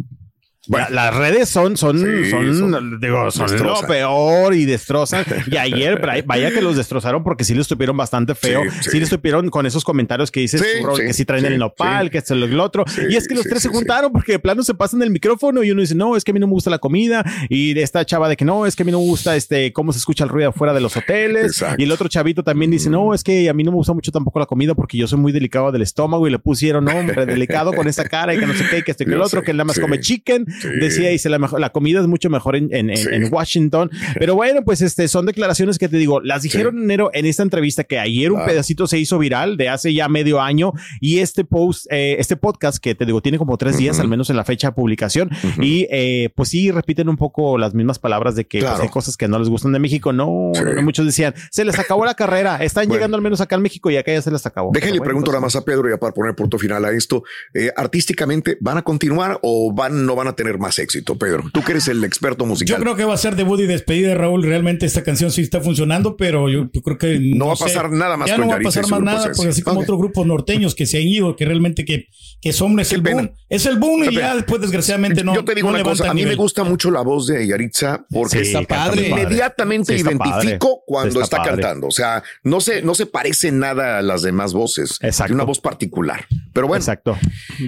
Bueno. 0.72 0.88
La- 0.90 1.12
las 1.12 1.16
redes 1.16 1.50
son, 1.50 1.76
son, 1.78 2.00
Sí, 2.00 2.30
son, 2.30 2.58
son- 2.58 3.00
digo, 3.00 3.30
son 3.30 3.58
lo 3.58 3.82
peor 3.88 4.54
y 4.56 4.66
destrozan. 4.66 5.26
Y 5.52 5.58
ayer, 5.58 6.02
vaya- 6.26 6.52
que 6.52 6.62
los 6.62 6.76
destrozaron 6.78 7.24
porque 7.24 7.44
sí 7.44 7.54
les 7.54 7.62
estuvieron 7.62 7.96
bastante 7.98 8.36
feo. 8.36 8.62
Sí, 8.64 8.70
Sí, 8.84 8.90
sí. 8.92 9.00
les 9.00 9.12
estuvieron 9.12 9.50
con 9.50 9.66
esos 9.66 9.84
comentarios 9.84 10.32
que 10.32 10.40
dices, 10.40 10.64
bro, 10.82 10.96
que 10.96 11.14
sí 11.14 11.26
traen 11.26 11.46
el 11.46 11.58
nopal, 11.60 12.10
que 12.10 12.18
esto, 12.20 12.36
lo, 12.36 12.48
lo 12.48 12.64
otro. 12.64 12.86
Y 13.10 13.16
es 13.16 13.28
que 13.28 13.36
los 13.36 13.44
tres 13.44 13.62
se 13.62 13.70
juntaron 13.70 14.12
porque 14.12 14.34
de 14.34 14.40
plano 14.40 14.64
se 14.64 14.74
pasan 14.74 15.02
el 15.02 15.10
micrófono 15.10 15.64
y 15.64 15.72
uno 15.72 15.82
dice, 15.82 15.96
no, 15.96 16.16
es 16.16 16.24
que 16.24 16.32
a 16.32 16.34
mí 16.34 16.40
no 16.40 16.48
me 16.48 16.54
gusta 16.54 16.70
la 16.70 16.80
comida. 16.80 17.24
Y 17.50 17.74
de 17.74 17.82
esta 17.84 18.06
chava 18.06 18.30
de 18.30 18.38
que 18.38 18.46
no, 18.46 18.66
es 18.66 18.76
que 18.76 18.84
a 18.84 18.86
mí 18.86 18.92
no 18.92 19.00
me 19.00 19.06
gusta 19.06 19.36
este, 19.36 19.74
cómo 19.74 19.92
se 19.92 20.00
escucha 20.00 20.24
el 20.24 20.30
ruido 20.30 20.50
afuera 20.50 20.74
de 20.74 20.80
los 20.82 20.96
hoteles. 20.96 21.48
Exacto. 21.48 21.76
Y 21.80 21.84
el 21.84 21.92
otro 21.92 22.08
chavito 22.08 22.44
también 22.44 22.72
dice, 22.72 22.90
no, 22.90 23.14
es 23.14 23.24
que 23.24 23.50
a 23.50 23.54
mí 23.54 23.64
no 23.64 23.72
me 23.72 23.76
gusta 23.78 23.94
mucho 23.94 24.12
tampoco 24.12 24.40
la 24.40 24.46
comida 24.46 24.74
porque 24.74 24.98
yo 24.98 25.08
soy 25.08 25.20
muy 25.20 25.32
delicado 25.32 25.72
del 25.72 25.82
estómago 25.82 26.28
y 26.28 26.32
le 26.32 26.40
pusieron, 26.40 26.88
hombre, 26.88 27.26
delicado 27.26 27.74
con 27.74 27.88
esa 27.88 28.06
cara 28.08 28.34
y 28.34 28.40
que 28.40 28.46
no 28.48 28.54
sé 28.54 28.66
qué, 28.70 28.84
que 28.84 28.92
este 28.92 29.06
que 29.06 29.12
el 29.14 29.22
otro, 29.22 29.42
que 29.44 29.52
nada 29.54 29.66
más 29.66 29.80
come 29.80 30.00
chicken. 30.00 30.46
Sí. 30.62 30.68
Decía, 30.80 31.10
dice, 31.10 31.30
la, 31.30 31.40
mejor, 31.40 31.60
la 31.60 31.72
comida 31.72 32.00
es 32.02 32.08
mucho 32.08 32.30
mejor 32.30 32.56
en, 32.56 32.70
en, 32.74 32.90
en- 32.90 32.98
Sí. 32.98 33.08
en 33.12 33.34
Washington. 33.34 33.90
Pero 34.20 34.36
bueno, 34.36 34.64
pues 34.64 34.82
este 34.82 35.08
son 35.08 35.26
declaraciones 35.26 35.78
que 35.78 35.90
te 35.90 35.98
digo, 35.98 36.22
las 36.22 36.44
dijeron 36.44 36.78
en 36.78 36.84
enero 36.84 37.10
en 37.14 37.26
esta 37.26 37.44
entrevista 37.44 37.84
que 37.84 37.98
ayer 38.00 38.32
un 38.32 38.46
pedacito 38.46 38.86
se 38.88 39.00
hizo 39.00 39.18
viral 39.18 39.58
de 39.58 39.70
hace 39.70 39.94
ya 39.94 40.08
medio 40.08 40.40
año 40.42 40.74
y 41.00 41.20
este 41.20 41.44
post, 41.46 41.88
eh, 41.90 42.18
este 42.20 42.36
podcast 42.36 42.78
que 42.78 42.94
te 42.96 43.06
digo, 43.06 43.22
tiene 43.22 43.38
como 43.38 43.58
tres 43.58 43.78
días, 43.78 44.00
al 44.00 44.08
menos 44.08 44.30
en 44.30 44.36
la 44.38 44.44
fecha 44.44 44.68
de 44.70 44.74
publicación. 44.74 45.30
Y 45.60 45.88
eh, 45.90 46.30
pues 46.36 46.50
sí, 46.50 46.72
repiten 46.72 47.10
un 47.10 47.18
poco 47.18 47.58
las 47.58 47.74
mismas 47.74 47.98
palabras 48.00 48.36
de 48.36 48.46
que 48.46 48.60
pues, 48.60 48.80
hay 48.80 48.90
cosas 48.90 49.18
que 49.18 49.28
no 49.28 49.40
les 49.40 49.50
gustan 49.50 49.72
de 49.72 49.80
México. 49.80 50.14
No, 50.14 50.52
no, 50.54 50.82
muchos 50.84 51.06
decían, 51.06 51.34
se 51.50 51.66
les 51.66 51.78
acabó 51.80 52.06
la 52.06 52.14
carrera, 52.16 52.58
están 52.64 52.84
Bueno. 52.86 52.96
llegando 52.96 53.18
al 53.18 53.24
menos 53.24 53.42
acá 53.42 53.56
en 53.56 53.62
México 53.62 53.90
y 53.90 53.98
acá 53.98 54.12
ya 54.14 54.22
se 54.22 54.32
les 54.32 54.46
acabó. 54.46 54.72
Déjenle 54.74 55.00
bueno, 55.00 55.06
pregunto 55.06 55.32
nada 55.32 55.42
más 55.42 55.56
a 55.56 55.64
Pedro 55.64 55.90
ya 55.90 55.98
para 55.98 56.14
poner 56.14 56.36
punto 56.36 56.58
final 56.60 56.84
a 56.86 56.92
esto. 56.92 57.24
Eh, 57.54 57.72
artísticamente, 57.76 58.58
¿van 58.62 58.78
a 58.78 58.82
continuar 58.84 59.40
o 59.42 59.74
van, 59.74 60.06
no 60.06 60.16
van 60.16 60.28
a 60.28 60.34
tener 60.36 60.51
más 60.60 60.80
éxito, 60.80 61.18
Pedro? 61.18 61.44
Tú 61.54 61.62
que 61.64 61.72
eres 61.74 61.88
el 61.88 62.04
experto 62.04 62.44
Yo 62.44 62.50
musical. 62.50 62.80
creo 62.82 62.96
que 62.96 63.06
va 63.06 63.14
a 63.14 63.18
ser 63.18 63.36
debut 63.36 63.60
y 63.60 63.66
despedida, 63.68 64.14
Raúl. 64.16 64.44
Realmente 64.44 64.86
esta 64.86 65.04
canción 65.04 65.32
sí 65.32 65.42
está 65.42 65.62
funcionando, 65.62 66.18
pero 66.18 66.50
yo, 66.50 66.70
yo 66.72 66.82
creo 66.82 66.98
que 66.98 67.20
No 67.36 67.48
va 67.48 67.54
a 67.54 67.56
sé. 67.56 67.64
pasar 67.66 67.92
nada 67.92 68.18
más 68.18 68.28
Ya 68.30 68.36
con 68.38 68.46
no 68.48 68.52
va 68.52 68.58
a 68.58 68.62
pasar 68.62 68.88
más 68.90 69.02
nada, 69.02 69.24
Sexy. 69.24 69.38
porque 69.38 69.50
así 69.50 69.62
como 69.62 69.80
otros 69.82 69.98
grupos 69.98 70.26
norteños 70.28 70.76
que 70.76 70.86
se 70.86 70.98
han 70.98 71.04
ido, 71.08 71.36
que 71.36 71.46
realmente 71.46 71.86
que, 71.86 72.08
que 72.42 72.54
son 72.54 72.80
es 72.80 72.92
el 72.94 73.04
pena. 73.04 73.24
boom. 73.24 73.32
Es 73.50 73.66
el 73.66 73.78
boom 73.80 74.04
y 74.10 74.16
ya 74.16 74.36
después 74.36 74.62
desgraciadamente 74.62 75.24
no. 75.24 75.36
Yo 75.36 75.44
te 75.46 75.56
digo 75.56 75.70
no 75.70 75.76
una 75.76 75.84
cosa, 75.84 76.10
a 76.10 76.14
mí 76.14 76.26
me 76.26 76.36
gusta 76.36 76.64
mucho 76.64 76.92
la 76.92 77.02
voz 77.02 77.28
de 77.28 77.46
Yaritza 77.48 78.06
porque 78.10 78.46
Sí, 78.46 78.56
padre. 78.68 79.10
Inmediatamente 79.10 79.94
Sí, 79.94 80.00
está 80.00 80.12
identifico 80.12 80.68
padre. 80.78 80.84
cuando 80.86 81.22
Está 81.22 81.42
cantando. 81.44 81.88
O 81.88 81.92
sea, 81.92 82.24
no 82.44 82.62
se, 82.62 82.82
no 82.82 82.96
se 82.96 83.06
parece 83.06 83.52
nada 83.52 84.00
a 84.00 84.02
las 84.02 84.22
demás 84.22 84.54
voces. 84.54 84.98
Exacto. 85.02 85.26
Tiene 85.30 85.36
una 85.36 85.44
voz 85.46 85.60
particular. 85.60 86.26
Pero 86.54 86.68
bueno, 86.68 86.82
Exacto. 86.82 87.18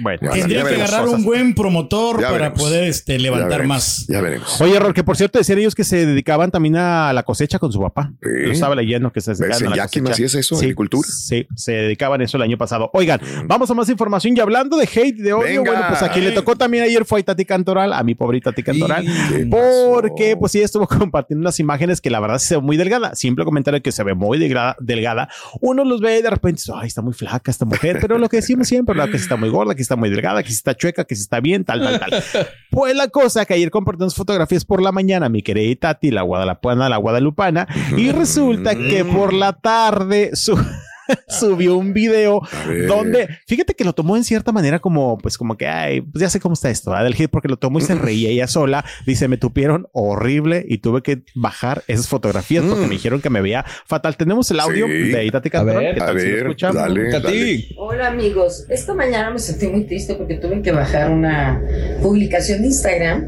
Bueno. 0.02 0.30
Tendría 0.32 0.64
que 0.64 0.74
agarrar 0.74 1.04
cosas. 1.04 1.18
un 1.18 1.24
buen 1.24 1.54
promotor 1.54 2.20
Ya 2.20 2.30
para 2.30 2.48
veremos. 2.50 2.63
Poder 2.64 2.84
este, 2.84 3.14
ya 3.14 3.22
levantar 3.22 3.48
veremos, 3.48 3.68
más. 3.68 4.06
Ya 4.08 4.20
veremos. 4.20 4.60
Oye, 4.60 4.78
Ror, 4.78 4.94
que 4.94 5.04
por 5.04 5.16
cierto 5.16 5.38
decían 5.38 5.58
ellos 5.58 5.74
que 5.74 5.84
se 5.84 6.06
dedicaban 6.06 6.50
también 6.50 6.76
a 6.76 7.12
la 7.12 7.22
cosecha 7.22 7.58
con 7.58 7.72
su 7.72 7.80
papá. 7.80 8.12
Sí. 8.22 8.28
Lo 8.46 8.52
estaba 8.52 8.74
leyendo 8.74 9.12
que 9.12 9.20
se 9.20 9.34
dedicaban 9.34 9.72
a 9.72 9.76
la 9.76 9.88
cosecha. 9.88 10.24
es 10.24 10.34
eso, 10.34 10.56
agricultura. 10.56 11.08
Sí, 11.08 11.46
se 11.56 11.72
dedicaban 11.72 12.20
a 12.20 12.24
eso 12.24 12.36
el 12.36 12.42
año 12.42 12.58
pasado. 12.58 12.90
Oigan, 12.92 13.20
vamos 13.46 13.70
a 13.70 13.74
más 13.74 13.88
información 13.88 14.36
y 14.36 14.40
hablando 14.40 14.76
de 14.76 14.84
hate, 14.84 15.16
de 15.16 15.32
odio, 15.32 15.62
Venga. 15.62 15.70
bueno, 15.70 15.86
pues 15.88 16.02
a 16.02 16.10
quien 16.10 16.24
le 16.24 16.32
tocó 16.32 16.56
también 16.56 16.84
ayer 16.84 17.04
fue 17.04 17.20
a 17.20 17.22
Tati 17.22 17.44
Cantoral, 17.44 17.92
a 17.92 18.02
mi 18.02 18.14
pobre 18.14 18.40
Tati 18.40 18.62
Cantoral, 18.62 19.04
¿Qué 19.04 19.46
porque 19.50 20.36
pues 20.36 20.52
sí 20.52 20.60
estuvo 20.60 20.86
compartiendo 20.88 21.42
unas 21.42 21.58
imágenes 21.60 22.00
que 22.00 22.10
la 22.10 22.20
verdad 22.20 22.38
se 22.38 22.56
ve 22.56 22.62
muy 22.62 22.76
delgada. 22.76 23.14
Simple 23.14 23.44
comentario 23.44 23.82
que 23.82 23.92
se 23.92 24.02
ve 24.02 24.14
muy 24.14 24.38
delgada, 24.38 24.76
delgada. 24.80 25.28
Uno 25.60 25.84
los 25.84 26.00
ve 26.00 26.18
y 26.18 26.22
de 26.22 26.30
repente, 26.30 26.60
dice, 26.60 26.72
ay, 26.74 26.88
está 26.88 27.02
muy 27.02 27.12
flaca 27.12 27.50
esta 27.50 27.64
mujer, 27.64 27.98
pero 28.00 28.18
lo 28.18 28.28
que 28.28 28.38
decimos 28.38 28.68
siempre, 28.68 28.94
lo 28.94 29.10
que 29.10 29.16
está 29.16 29.36
muy 29.36 29.48
gorda, 29.48 29.74
que 29.74 29.82
está 29.82 29.96
muy 29.96 30.10
delgada, 30.10 30.42
que 30.42 30.50
está 30.50 30.74
chueca, 30.74 31.04
que 31.04 31.14
está 31.14 31.40
bien, 31.40 31.64
tal, 31.64 31.80
tal, 31.80 32.00
tal. 32.00 32.24
Pues 32.70 32.96
la 32.96 33.08
cosa 33.08 33.44
que 33.44 33.54
ayer 33.54 33.70
compartió 33.70 34.04
unas 34.04 34.14
fotografías 34.14 34.64
por 34.64 34.82
la 34.82 34.92
mañana, 34.92 35.28
mi 35.28 35.42
querida 35.42 35.78
Tati, 35.78 36.10
la 36.10 36.22
guadalapana, 36.22 36.88
la 36.88 36.96
guadalupana, 36.96 37.68
y 37.96 38.10
resulta 38.10 38.74
que 38.74 39.04
por 39.04 39.32
la 39.32 39.52
tarde 39.52 40.30
su 40.34 40.56
subió 41.28 41.76
un 41.76 41.92
video 41.92 42.40
ver. 42.66 42.86
donde, 42.86 43.28
fíjate 43.46 43.74
que 43.74 43.84
lo 43.84 43.92
tomó 43.92 44.16
en 44.16 44.24
cierta 44.24 44.52
manera 44.52 44.78
como, 44.80 45.18
pues 45.18 45.36
como 45.38 45.56
que, 45.56 45.66
ay, 45.66 46.00
pues 46.00 46.20
ya 46.22 46.30
sé 46.30 46.40
cómo 46.40 46.54
está 46.54 46.70
esto, 46.70 46.90
¿verdad? 46.90 47.04
del 47.04 47.14
hit, 47.14 47.30
porque 47.30 47.48
lo 47.48 47.56
tomó 47.56 47.78
y 47.78 47.82
se 47.82 47.94
reía 47.94 48.30
ella 48.30 48.46
sola. 48.46 48.84
Dice, 49.06 49.28
me 49.28 49.36
tupieron 49.36 49.86
horrible 49.92 50.64
y 50.68 50.78
tuve 50.78 51.02
que 51.02 51.22
bajar 51.34 51.82
esas 51.88 52.08
fotografías 52.08 52.64
porque 52.64 52.84
Mm. 52.84 52.88
me 52.88 52.94
dijeron 52.94 53.20
que 53.20 53.30
me 53.30 53.40
veía 53.40 53.64
fatal. 53.86 54.16
Tenemos 54.16 54.50
el 54.50 54.60
audio 54.60 54.86
Sí. 54.86 54.92
de 55.10 55.30
Tati 55.30 55.50
Cantoral. 55.50 55.80
ver, 55.82 55.94
¿Qué 55.94 56.00
A 56.02 56.08
si 56.08 56.14
ver, 56.14 56.38
escuchamos? 56.38 56.76
dale, 56.76 57.10
dale. 57.10 57.20
Tati. 57.22 57.74
Hola 57.78 58.08
amigos, 58.08 58.66
esta 58.68 58.94
mañana 58.94 59.30
me 59.30 59.38
sentí 59.38 59.66
muy 59.68 59.84
triste 59.84 60.14
porque 60.14 60.34
tuve 60.36 60.60
que 60.62 60.72
bajar 60.72 61.10
una 61.10 61.60
publicación 62.02 62.60
de 62.62 62.68
Instagram 62.68 63.24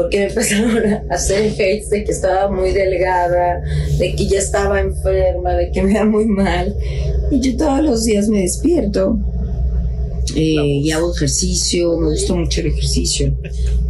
porque 0.00 0.18
me 0.18 0.26
empezaron 0.26 0.86
a 1.10 1.14
hacer 1.14 1.52
hates 1.52 1.90
de 1.90 2.04
que 2.04 2.12
estaba 2.12 2.50
muy 2.50 2.72
delgada, 2.72 3.62
de 3.98 4.14
que 4.14 4.26
ya 4.26 4.38
estaba 4.38 4.80
enferma, 4.80 5.52
de 5.54 5.70
que 5.70 5.82
me 5.82 5.94
da 5.94 6.04
muy 6.04 6.26
mal. 6.26 6.74
Y 7.30 7.40
yo 7.40 7.56
todos 7.56 7.82
los 7.82 8.04
días 8.04 8.28
me 8.28 8.40
despierto 8.40 9.18
eh, 10.34 10.80
y 10.82 10.90
hago 10.90 11.12
ejercicio, 11.14 11.98
me 11.98 12.10
gusta 12.10 12.34
mucho 12.34 12.60
el 12.60 12.68
ejercicio 12.68 13.36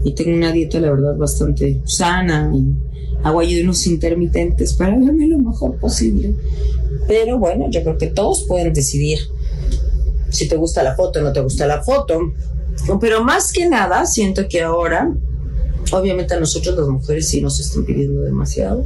y 0.05 0.13
tengo 0.15 0.35
una 0.37 0.53
dieta 0.53 0.81
la 0.81 0.91
verdad 0.91 1.17
bastante 1.17 1.81
sana 1.85 2.51
y 2.55 2.75
hago 3.23 3.41
ayunos 3.41 3.87
intermitentes 3.87 4.73
para 4.73 4.97
verme 4.97 5.29
lo 5.29 5.39
mejor 5.39 5.77
posible. 5.77 6.35
Pero 7.07 7.39
bueno, 7.39 7.71
yo 7.71 7.83
creo 7.83 7.99
que 7.99 8.09
todos 8.09 8.45
pueden 8.49 8.73
decidir 8.73 9.19
si 10.31 10.49
te 10.49 10.57
gusta 10.57 10.83
la 10.83 10.97
foto 10.97 11.21
o 11.21 11.23
no 11.23 11.33
te 11.33 11.41
gusta 11.41 11.67
la 11.67 11.83
foto. 11.83 12.33
Pero 13.01 13.23
más 13.23 13.53
que 13.53 13.69
nada, 13.69 14.07
siento 14.07 14.49
que 14.49 14.63
ahora, 14.63 15.13
obviamente 15.93 16.35
a 16.35 16.41
nosotros 16.41 16.77
las 16.77 16.89
mujeres 16.89 17.29
sí 17.29 17.41
nos 17.41 17.59
están 17.61 17.85
pidiendo 17.85 18.23
demasiado, 18.23 18.85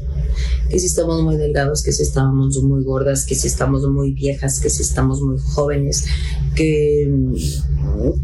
que 0.70 0.78
si 0.78 0.86
estamos 0.86 1.22
muy 1.22 1.36
delgados, 1.36 1.82
que 1.82 1.92
si 1.92 2.02
estamos 2.02 2.62
muy 2.62 2.82
gordas, 2.84 3.26
que 3.26 3.34
si 3.34 3.46
estamos 3.48 3.82
muy 3.88 4.12
viejas, 4.12 4.60
que 4.60 4.70
si 4.70 4.82
estamos 4.82 5.20
muy 5.20 5.36
jóvenes, 5.38 6.06
que, 6.54 7.10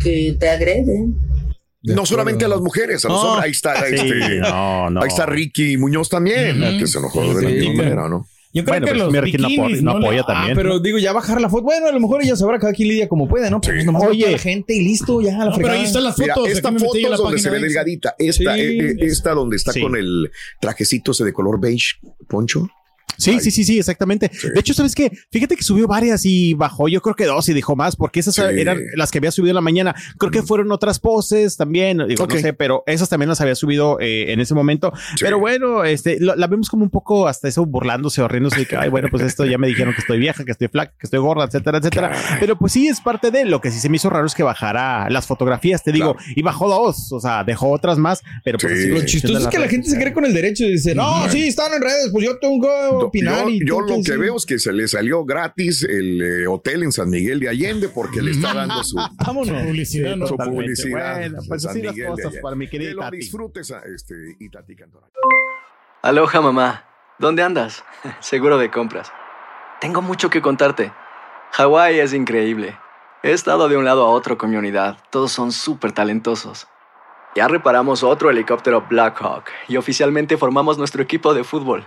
que 0.02 0.36
te 0.38 0.48
agreden. 0.48 1.16
No 1.82 2.04
solamente 2.04 2.44
a 2.44 2.48
las 2.48 2.60
mujeres, 2.60 3.04
a 3.04 3.08
los 3.08 3.24
hombres. 3.24 3.44
Ahí 3.44 3.50
está, 3.52 3.74
Sí, 3.86 3.94
este, 3.94 4.36
no, 4.40 4.90
no. 4.90 5.00
ahí 5.02 5.08
está 5.08 5.24
Ricky 5.26 5.76
Muñoz 5.78 6.08
también, 6.10 6.60
que 6.78 6.86
se 6.86 6.98
enojó 6.98 7.22
de 7.34 7.42
la 7.42 7.48
Sí, 7.48 7.56
misma 7.56 7.70
sí. 7.72 7.76
manera, 7.78 8.08
¿no? 8.08 8.26
Yo 8.52 8.64
creo 8.64 8.80
Bueno, 8.80 8.86
que 8.86 8.94
los 8.98 9.12
mira, 9.12 9.22
¿quién 9.22 9.42
no 9.42 9.48
bikinis 9.48 9.78
apoya- 9.78 9.82
no 9.82 9.98
le- 10.00 10.06
apoya 10.06 10.20
Ah, 10.22 10.26
también? 10.26 10.56
pero 10.56 10.80
digo, 10.80 10.98
ya 10.98 11.12
bajar 11.12 11.40
la 11.40 11.48
foto. 11.48 11.62
Bueno, 11.62 11.86
a 11.86 11.92
lo 11.92 12.00
mejor 12.00 12.20
ella 12.22 12.34
sabrá 12.34 12.58
cada 12.58 12.72
quien 12.72 12.88
lidia 12.88 13.08
como 13.08 13.28
puede, 13.28 13.48
¿no? 13.48 13.60
Pues 13.60 13.78
Sí. 13.80 13.86
nomás 13.86 14.02
Oye. 14.02 14.28
La 14.32 14.38
gente 14.38 14.74
y 14.74 14.82
listo, 14.82 15.20
ya 15.20 15.38
la 15.38 15.44
No, 15.46 15.56
pero 15.56 15.70
ahí 15.70 15.84
están 15.84 16.02
las 16.02 16.18
Mira, 16.18 16.34
fotos. 16.34 16.50
esta 16.50 16.72
foto 16.72 16.96
es 16.96 17.16
donde 17.16 17.38
se 17.38 17.48
ve 17.50 17.58
de- 17.60 17.62
delgadita. 17.66 18.16
Esta, 18.18 18.54
Sí, 18.54 18.60
eh, 18.60 18.90
eh, 18.90 18.96
esta 19.02 19.34
donde 19.34 19.54
está 19.56 19.72
Sí. 19.72 19.80
con 19.80 19.94
el 19.96 20.30
trajecito 20.60 21.12
ese 21.12 21.24
de 21.24 21.32
color 21.32 21.60
beige, 21.60 21.98
poncho. 22.28 22.68
Sí, 23.20 23.32
Ay. 23.32 23.40
sí, 23.40 23.50
sí, 23.50 23.64
sí, 23.64 23.78
exactamente. 23.78 24.30
Sí. 24.32 24.48
De 24.52 24.58
hecho, 24.60 24.74
¿sabes 24.74 24.94
qué? 24.94 25.12
Fíjate 25.30 25.54
que 25.56 25.62
subió 25.62 25.86
varias 25.86 26.24
y 26.24 26.54
bajó, 26.54 26.88
yo 26.88 27.00
creo 27.02 27.14
que 27.14 27.26
dos 27.26 27.48
y 27.48 27.54
dijo 27.54 27.76
más, 27.76 27.94
porque 27.96 28.20
esas 28.20 28.34
Sí. 28.34 28.42
eran 28.42 28.80
las 28.96 29.10
que 29.10 29.18
había 29.18 29.30
subido 29.30 29.50
en 29.50 29.56
la 29.56 29.60
mañana. 29.60 29.94
Creo 30.18 30.30
que 30.30 30.42
fueron 30.42 30.72
otras 30.72 30.98
poses 30.98 31.56
también, 31.56 31.98
digo, 32.08 32.26
no 32.26 32.36
sé, 32.38 32.52
pero 32.52 32.82
esas 32.86 33.08
también 33.08 33.28
las 33.28 33.40
había 33.40 33.54
subido 33.54 33.98
eh, 34.00 34.32
en 34.32 34.40
ese 34.40 34.54
momento. 34.54 34.92
Sí. 35.16 35.16
Pero 35.24 35.38
bueno, 35.38 35.84
este, 35.84 36.18
lo- 36.20 36.34
la 36.36 36.46
vemos 36.46 36.68
como 36.70 36.82
un 36.84 36.90
poco 36.90 37.28
hasta 37.28 37.48
eso 37.48 37.66
burlándose 37.66 38.22
o 38.22 38.28
riéndose 38.28 38.60
de 38.60 38.66
que, 38.66 38.76
ay, 38.76 38.88
bueno, 38.88 39.08
pues 39.10 39.22
esto 39.22 39.44
ya 39.44 39.58
me 39.58 39.66
dijeron 39.66 39.92
que 39.94 40.00
estoy 40.00 40.18
vieja, 40.18 40.44
que 40.44 40.52
estoy 40.52 40.68
flaca, 40.68 40.92
que 40.98 41.06
estoy 41.06 41.18
gorda, 41.20 41.44
etcétera, 41.44 41.78
etcétera. 41.78 42.12
Pero 42.40 42.56
pues 42.58 42.72
sí, 42.72 42.88
es 42.88 43.00
parte 43.00 43.30
de 43.30 43.44
lo 43.44 43.60
que 43.60 43.70
sí 43.70 43.78
se 43.80 43.88
me 43.88 43.96
hizo 43.96 44.08
raro 44.10 44.26
es 44.26 44.34
que 44.34 44.42
bajara 44.42 45.08
las 45.10 45.26
fotografías, 45.26 45.82
te 45.84 45.92
digo, 45.92 46.16
y 46.34 46.42
bajó 46.42 46.68
dos, 46.68 47.12
o 47.12 47.20
sea, 47.20 47.44
dejó 47.44 47.70
otras 47.70 47.98
más, 47.98 48.22
pero 48.44 48.56
pues 48.58 48.72
Sí. 48.72 48.78
así 48.84 48.88
Lo 48.88 49.04
chistoso 49.06 49.38
es 49.38 49.46
que 49.48 49.58
la 49.58 49.68
gente 49.68 49.88
se 49.90 49.96
cree 49.98 50.12
con 50.12 50.24
el 50.24 50.32
derecho 50.32 50.64
y 50.64 50.72
dice, 50.72 50.94
no, 50.94 51.28
sí, 51.28 51.48
están 51.48 51.72
en 51.74 51.82
redes, 51.82 52.08
pues 52.12 52.24
yo 52.24 52.38
tengo 52.38 53.09
opinar. 53.10 53.44
Yo, 53.44 53.50
y 53.50 53.66
yo 53.66 53.80
lo 53.80 53.96
que 53.96 54.02
sí. 54.02 54.16
veo 54.16 54.36
es 54.36 54.46
que 54.46 54.58
se 54.58 54.72
le 54.72 54.88
salió 54.88 55.24
gratis 55.24 55.82
el 55.82 56.22
eh, 56.22 56.46
hotel 56.46 56.82
en 56.82 56.92
San 56.92 57.10
Miguel 57.10 57.38
de 57.40 57.48
Allende 57.48 57.88
porque 57.88 58.22
le 58.22 58.30
está 58.30 58.54
dando 58.54 58.82
su, 58.82 58.96
Vámonos. 58.96 59.62
Publicidad, 59.62 60.16
su 60.26 60.36
publicidad. 60.36 61.18
Bueno, 61.18 61.38
pues 61.46 61.62
San 61.62 61.70
así 61.72 61.82
las 61.82 61.94
Miguel 61.94 62.10
cosas 62.10 62.34
para 62.42 62.56
mi 62.56 62.68
querida 62.68 62.90
Que 62.90 62.94
lo 62.94 63.02
Tati. 63.02 63.16
disfrutes, 63.18 63.70
a, 63.70 63.82
este, 63.94 64.14
Itati 64.40 64.74
Cantoral. 64.74 65.10
Aloha 66.02 66.40
mamá, 66.40 66.84
¿dónde 67.18 67.42
andas? 67.42 67.84
Seguro 68.20 68.56
de 68.58 68.70
compras. 68.70 69.12
Tengo 69.80 70.02
mucho 70.02 70.30
que 70.30 70.40
contarte. 70.40 70.92
Hawái 71.52 71.98
es 71.98 72.14
increíble. 72.14 72.76
He 73.22 73.32
estado 73.32 73.68
de 73.68 73.76
un 73.76 73.84
lado 73.84 74.06
a 74.06 74.10
otro 74.10 74.38
con 74.38 74.50
mi 74.50 74.56
unidad. 74.56 74.96
Todos 75.10 75.32
son 75.32 75.52
súper 75.52 75.92
talentosos. 75.92 76.66
Ya 77.36 77.46
reparamos 77.48 78.02
otro 78.02 78.30
helicóptero 78.30 78.86
Blackhawk 78.88 79.44
y 79.68 79.76
oficialmente 79.76 80.36
formamos 80.36 80.78
nuestro 80.78 81.02
equipo 81.02 81.32
de 81.32 81.44
fútbol. 81.44 81.86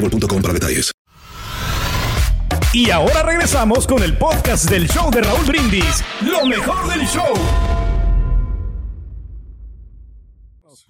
boostmobile.com 0.00 0.42
para 0.42 0.54
detalles. 0.54 0.92
Y 2.72 2.90
ahora 2.90 3.22
regresamos 3.22 3.86
con 3.86 4.02
el 4.02 4.16
podcast 4.18 4.68
del 4.68 4.86
show 4.88 5.10
de 5.10 5.22
Raúl 5.22 5.46
Brindis. 5.46 6.04
Lo 6.22 6.44
mejor 6.46 6.88
del 6.92 7.06
show. 7.06 7.32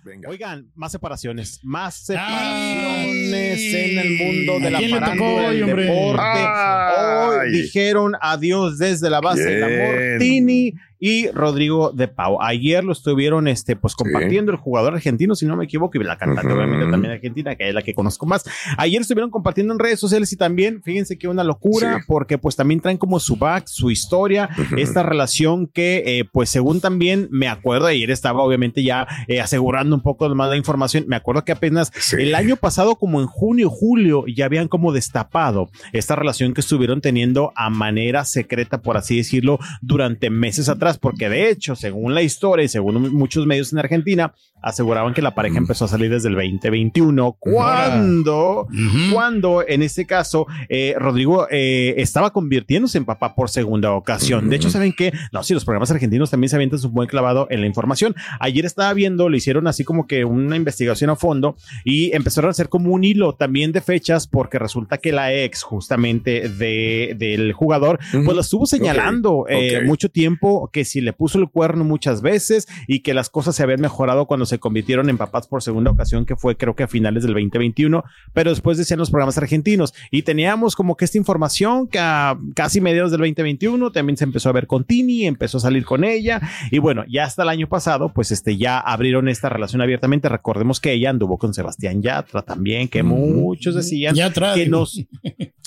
Venga. 0.04 0.28
Oigan, 0.28 0.70
más 0.76 0.92
separaciones, 0.92 1.58
más 1.64 2.08
Ay. 2.10 2.16
separaciones 2.16 3.74
en 3.74 3.98
el 3.98 4.10
mundo 4.16 4.60
de 4.60 4.66
¿A 4.68 4.70
la 4.70 4.80
farándula 5.00 5.50
del 5.50 5.62
hombre? 5.64 5.82
deporte. 5.84 6.22
Ay. 6.22 7.38
Hoy 7.40 7.52
dijeron 7.62 8.12
adiós 8.20 8.78
desde 8.78 9.10
la 9.10 9.20
base 9.20 9.42
de 9.44 9.58
la 9.58 9.66
Bien. 9.66 10.10
Mortini 10.12 10.72
y 10.98 11.28
Rodrigo 11.30 11.90
de 11.92 12.08
Pau. 12.08 12.38
Ayer 12.40 12.82
lo 12.84 12.92
estuvieron 12.92 13.48
este, 13.48 13.76
pues, 13.76 13.94
compartiendo 13.94 14.52
el 14.52 14.58
jugador 14.58 14.94
argentino, 14.94 15.34
si 15.34 15.46
no 15.46 15.56
me 15.56 15.64
equivoco, 15.64 15.98
y 15.98 16.04
la 16.04 16.16
cantante 16.16 16.52
obviamente 16.52 16.90
también 16.90 17.12
argentina, 17.12 17.54
que 17.56 17.68
es 17.68 17.74
la 17.74 17.82
que 17.82 17.94
conozco 17.94 18.26
más. 18.26 18.44
Ayer 18.78 19.00
estuvieron 19.00 19.30
compartiendo 19.30 19.72
en 19.72 19.78
redes 19.78 20.00
sociales 20.00 20.32
y 20.32 20.36
también, 20.36 20.82
fíjense 20.82 21.18
que 21.18 21.28
una 21.28 21.44
locura, 21.44 21.98
Sí. 21.98 22.04
porque 22.06 22.38
pues 22.38 22.56
también 22.56 22.80
traen 22.80 22.98
como 22.98 23.18
su 23.20 23.36
back, 23.36 23.66
su 23.66 23.90
historia, 23.90 24.48
esta 24.76 25.02
relación 25.02 25.66
que 25.66 26.02
eh, 26.06 26.24
pues 26.30 26.50
según 26.50 26.80
también 26.80 27.28
me 27.30 27.48
acuerdo, 27.48 27.86
ayer 27.86 28.10
estaba 28.10 28.42
obviamente 28.42 28.82
ya 28.82 29.06
eh, 29.28 29.40
asegurando 29.40 29.94
un 29.96 30.02
poco 30.02 30.28
más 30.34 30.48
la 30.50 30.56
información, 30.56 31.04
me 31.08 31.16
acuerdo 31.16 31.44
que 31.44 31.52
apenas 31.52 31.90
Sí. 31.98 32.16
el 32.20 32.34
año 32.34 32.56
pasado 32.56 32.96
como 32.96 33.20
en 33.20 33.26
junio, 33.26 33.68
julio, 33.70 34.24
ya 34.26 34.44
habían 34.44 34.68
como 34.68 34.92
destapado 34.92 35.68
esta 35.92 36.14
relación 36.16 36.54
que 36.54 36.60
estuvieron 36.60 37.00
teniendo 37.00 37.52
a 37.56 37.70
manera 37.70 38.24
secreta, 38.24 38.82
por 38.82 38.96
así 38.96 39.16
decirlo, 39.16 39.58
durante 39.82 40.30
meses 40.30 40.68
atrás, 40.68 40.85
porque 40.94 41.28
de 41.28 41.50
hecho, 41.50 41.74
según 41.74 42.14
la 42.14 42.22
historia 42.22 42.64
y 42.64 42.68
según 42.68 43.12
muchos 43.12 43.46
medios 43.46 43.72
en 43.72 43.78
Argentina, 43.78 44.32
aseguraban 44.66 45.14
que 45.14 45.22
la 45.22 45.34
pareja 45.34 45.54
Mm. 45.54 45.58
empezó 45.64 45.84
a 45.84 45.88
salir 45.88 46.10
desde 46.10 46.28
el 46.28 46.34
2021, 46.34 47.36
cuando, 47.38 48.66
cuando 49.12 49.64
en 49.66 49.82
este 49.82 50.06
caso 50.06 50.46
eh, 50.68 50.94
Rodrigo 50.98 51.46
eh, 51.50 51.94
estaba 51.98 52.32
convirtiéndose 52.32 52.98
en 52.98 53.04
papá 53.04 53.34
por 53.36 53.48
segunda 53.48 53.92
ocasión. 53.92 54.50
De 54.50 54.56
hecho, 54.56 54.68
¿saben 54.68 54.92
qué? 54.92 55.12
No, 55.32 55.44
si 55.44 55.54
los 55.54 55.64
programas 55.64 55.90
argentinos 55.92 56.30
también 56.30 56.48
se 56.48 56.56
avientan 56.56 56.80
su 56.80 56.90
buen 56.90 57.08
clavado 57.08 57.46
en 57.48 57.60
la 57.60 57.66
información. 57.68 58.16
Ayer 58.40 58.64
estaba 58.66 58.92
viendo, 58.92 59.28
le 59.28 59.36
hicieron 59.36 59.68
así 59.68 59.84
como 59.84 60.06
que 60.08 60.24
una 60.24 60.56
investigación 60.56 61.10
a 61.10 61.16
fondo 61.16 61.56
y 61.84 62.14
empezaron 62.14 62.48
a 62.48 62.50
hacer 62.50 62.68
como 62.68 62.92
un 62.92 63.04
hilo 63.04 63.34
también 63.34 63.70
de 63.70 63.80
fechas 63.80 64.26
porque 64.26 64.58
resulta 64.58 64.98
que 64.98 65.12
la 65.12 65.32
ex 65.32 65.62
justamente 65.62 66.48
de, 66.48 67.14
del 67.16 67.52
jugador 67.52 68.00
pues 68.10 68.34
la 68.34 68.40
estuvo 68.40 68.66
señalando 68.66 69.46
eh, 69.48 69.82
mucho 69.84 70.08
tiempo 70.08 70.70
que 70.72 70.84
si 70.84 71.00
le 71.00 71.12
puso 71.12 71.38
el 71.38 71.48
cuerno 71.48 71.84
muchas 71.84 72.20
veces 72.20 72.66
y 72.88 73.00
que 73.00 73.14
las 73.14 73.30
cosas 73.30 73.54
se 73.54 73.62
habían 73.62 73.80
mejorado 73.80 74.26
cuando 74.26 74.44
se 74.46 74.55
convirtieron 74.58 75.10
en 75.10 75.18
papás 75.18 75.46
por 75.46 75.62
segunda 75.62 75.90
ocasión 75.90 76.24
que 76.24 76.36
fue 76.36 76.56
creo 76.56 76.74
que 76.74 76.82
a 76.82 76.88
finales 76.88 77.22
del 77.22 77.34
2021 77.34 78.04
pero 78.32 78.50
después 78.50 78.78
decían 78.78 78.98
los 78.98 79.10
programas 79.10 79.38
argentinos. 79.38 79.94
Y 80.10 80.22
teníamos 80.22 80.76
como 80.76 80.96
que 80.96 81.04
esta 81.04 81.18
información 81.18 81.88
que 81.88 81.98
a 81.98 82.38
casi 82.54 82.80
mediados 82.80 83.10
del 83.10 83.20
2021 83.20 83.90
también 83.92 84.16
se 84.16 84.24
empezó 84.24 84.48
a 84.48 84.52
ver 84.52 84.66
con 84.66 84.84
Tini, 84.84 85.26
empezó 85.26 85.58
a 85.58 85.60
salir 85.60 85.84
con 85.84 86.04
ella 86.04 86.40
y 86.70 86.78
bueno, 86.78 87.04
ya 87.08 87.24
hasta 87.24 87.42
el 87.42 87.48
año 87.48 87.68
pasado 87.68 88.12
pues 88.12 88.30
este 88.30 88.56
ya 88.56 88.78
abrieron 88.78 89.28
esta 89.28 89.48
relación 89.48 89.80
abiertamente, 89.80 90.28
recordemos 90.28 90.80
que 90.80 90.92
ella 90.92 91.10
anduvo 91.10 91.38
con 91.38 91.54
Sebastián 91.54 92.02
Yatra 92.02 92.42
también, 92.42 92.88
que 92.88 93.02
muchos 93.02 93.74
decían 93.74 94.14
que 94.54 94.66
nos 94.66 95.06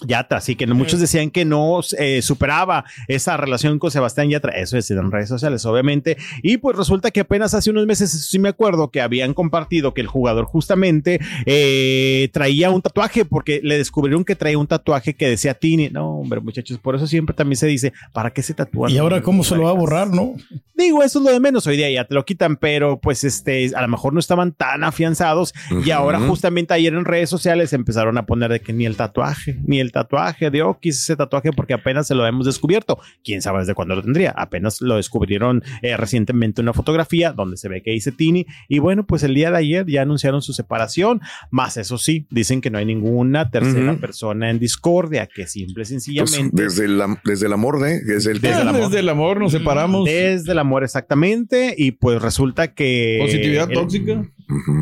Yatra, 0.06 0.40
sí, 0.42 0.56
que 0.56 0.66
muchos 0.68 1.00
decían 1.00 1.30
que 1.30 1.44
no 1.44 1.82
eh, 1.98 2.22
superaba 2.22 2.86
esa 3.08 3.36
relación 3.38 3.80
con 3.80 3.92
Sebastián 3.92 4.30
Yatra, 4.30 4.54
eso 4.54 4.76
decían 4.76 5.00
en 5.00 5.12
redes 5.12 5.30
sociales, 5.30 5.66
obviamente, 5.66 6.18
y 6.42 6.58
pues 6.58 6.78
resulta 6.78 7.12
que 7.12 7.20
apenas 7.22 7.54
hace 7.54 7.70
unos 7.70 7.86
meses, 7.86 8.14
eso 8.14 8.26
sí 8.26 8.40
me 8.40 8.50
acuerdo, 8.50 8.69
que 8.92 9.02
habían 9.02 9.34
compartido 9.34 9.94
que 9.94 10.02
el 10.02 10.08
jugador 10.08 10.46
justamente 10.46 11.20
eh, 11.46 12.30
traía 12.32 12.70
un 12.70 12.82
tatuaje, 12.82 13.26
porque 13.26 13.60
le 13.64 13.78
descubrieron 13.78 14.24
que 14.24 14.36
traía 14.36 14.58
un 14.58 14.68
tatuaje 14.68 15.14
que 15.16 15.28
decía 15.28 15.54
Tini, 15.54 15.90
no, 15.90 16.20
hombre, 16.20 16.40
muchachos, 16.40 16.78
por 16.78 16.96
eso 16.96 17.06
siempre 17.06 17.36
también 17.36 17.58
se 17.58 17.68
dice, 17.68 17.94
¿para 18.14 18.32
qué 18.32 18.42
se 18.42 18.54
tatúan? 18.54 18.92
Y 18.92 18.98
ahora, 18.98 19.22
¿cómo 19.22 19.44
se 19.44 19.56
lo 19.56 19.64
va 19.64 19.72
a 19.72 19.74
borrar, 19.74 20.08
no? 20.08 20.36
Digo, 20.76 21.04
eso 21.04 21.20
es 21.20 21.26
lo 21.26 21.32
de 21.32 21.42
menos. 21.42 21.68
Hoy 21.68 21.76
día 21.76 21.90
ya 21.92 22.06
te 22.06 22.16
lo 22.16 22.24
quitan, 22.24 22.56
pero 22.56 23.00
pues 23.02 23.26
este, 23.26 23.70
a 23.76 23.82
lo 23.82 23.90
mejor 23.90 24.14
no 24.14 24.20
estaban 24.20 24.54
tan 24.54 24.86
afianzados. 24.86 25.54
Y 25.86 25.92
ahora, 25.92 26.20
justamente 26.22 26.74
ayer 26.74 26.94
en 26.94 27.04
redes 27.04 27.30
sociales 27.30 27.74
empezaron 27.74 28.18
a 28.18 28.26
poner 28.26 28.50
de 28.50 28.62
que 28.62 28.72
ni 28.72 28.86
el 28.86 28.96
tatuaje, 28.96 29.58
ni 29.66 29.80
el 29.80 29.90
el 29.90 29.92
tatuaje 29.92 30.52
de 30.52 30.62
Okis, 30.62 31.02
ese 31.02 31.16
tatuaje 31.16 31.52
porque 31.52 31.74
apenas 31.74 32.08
se 32.08 32.14
lo 32.16 32.26
hemos 32.26 32.46
descubierto. 32.46 33.00
Quién 33.24 33.42
sabe 33.42 33.60
desde 33.60 33.74
cuándo 33.74 33.96
lo 33.96 34.04
tendría. 34.04 34.32
Apenas 34.32 34.82
lo 34.82 34.96
descubrieron 34.96 35.64
eh, 35.82 35.98
recientemente 35.98 36.62
una 36.62 36.74
fotografía 36.74 37.34
donde 37.34 37.58
se 37.58 37.68
ve 37.70 37.82
que 37.82 37.92
dice 37.92 38.12
Tini. 38.12 38.46
Y 38.68 38.80
bueno, 38.80 39.06
pues 39.06 39.24
el 39.24 39.34
día 39.34 39.52
de 39.52 39.58
ayer 39.58 39.86
ya 39.88 40.02
anunciaron 40.02 40.42
su 40.42 40.54
separación. 40.54 41.22
Más 41.52 41.78
eso 41.78 41.98
sí, 41.98 42.28
dicen 42.30 42.62
que 42.62 42.70
no 42.70 42.78
hay 42.78 42.86
ninguna 42.86 43.50
tercera 43.52 43.96
persona 43.98 44.50
en 44.50 44.60
discordia, 44.60 45.28
que 45.28 45.48
simple 45.48 45.72
y 45.72 45.76
Pues, 45.76 45.88
sencillamente. 45.90 46.64
desde, 46.64 46.88
desde 47.24 47.46
el 47.48 47.54
amor 47.54 47.80
de, 47.80 48.02
desde 48.02 48.32
el, 48.32 48.42
Desde 48.42 48.62
el 48.62 48.68
amor. 48.68 48.82
Desde 48.82 49.00
el 49.00 49.10
amor 49.10 49.40
nos 49.40 49.52
separamos. 49.52 50.06
Desde 50.06 50.52
el 50.52 50.60
amor, 50.60 50.84
exactamente. 50.84 51.74
Y 51.78 51.92
pues 51.92 52.22
resulta 52.22 52.74
que. 52.74 53.20
Positividad 53.22 53.70
el- 53.70 53.74
tóxica. 53.78 54.30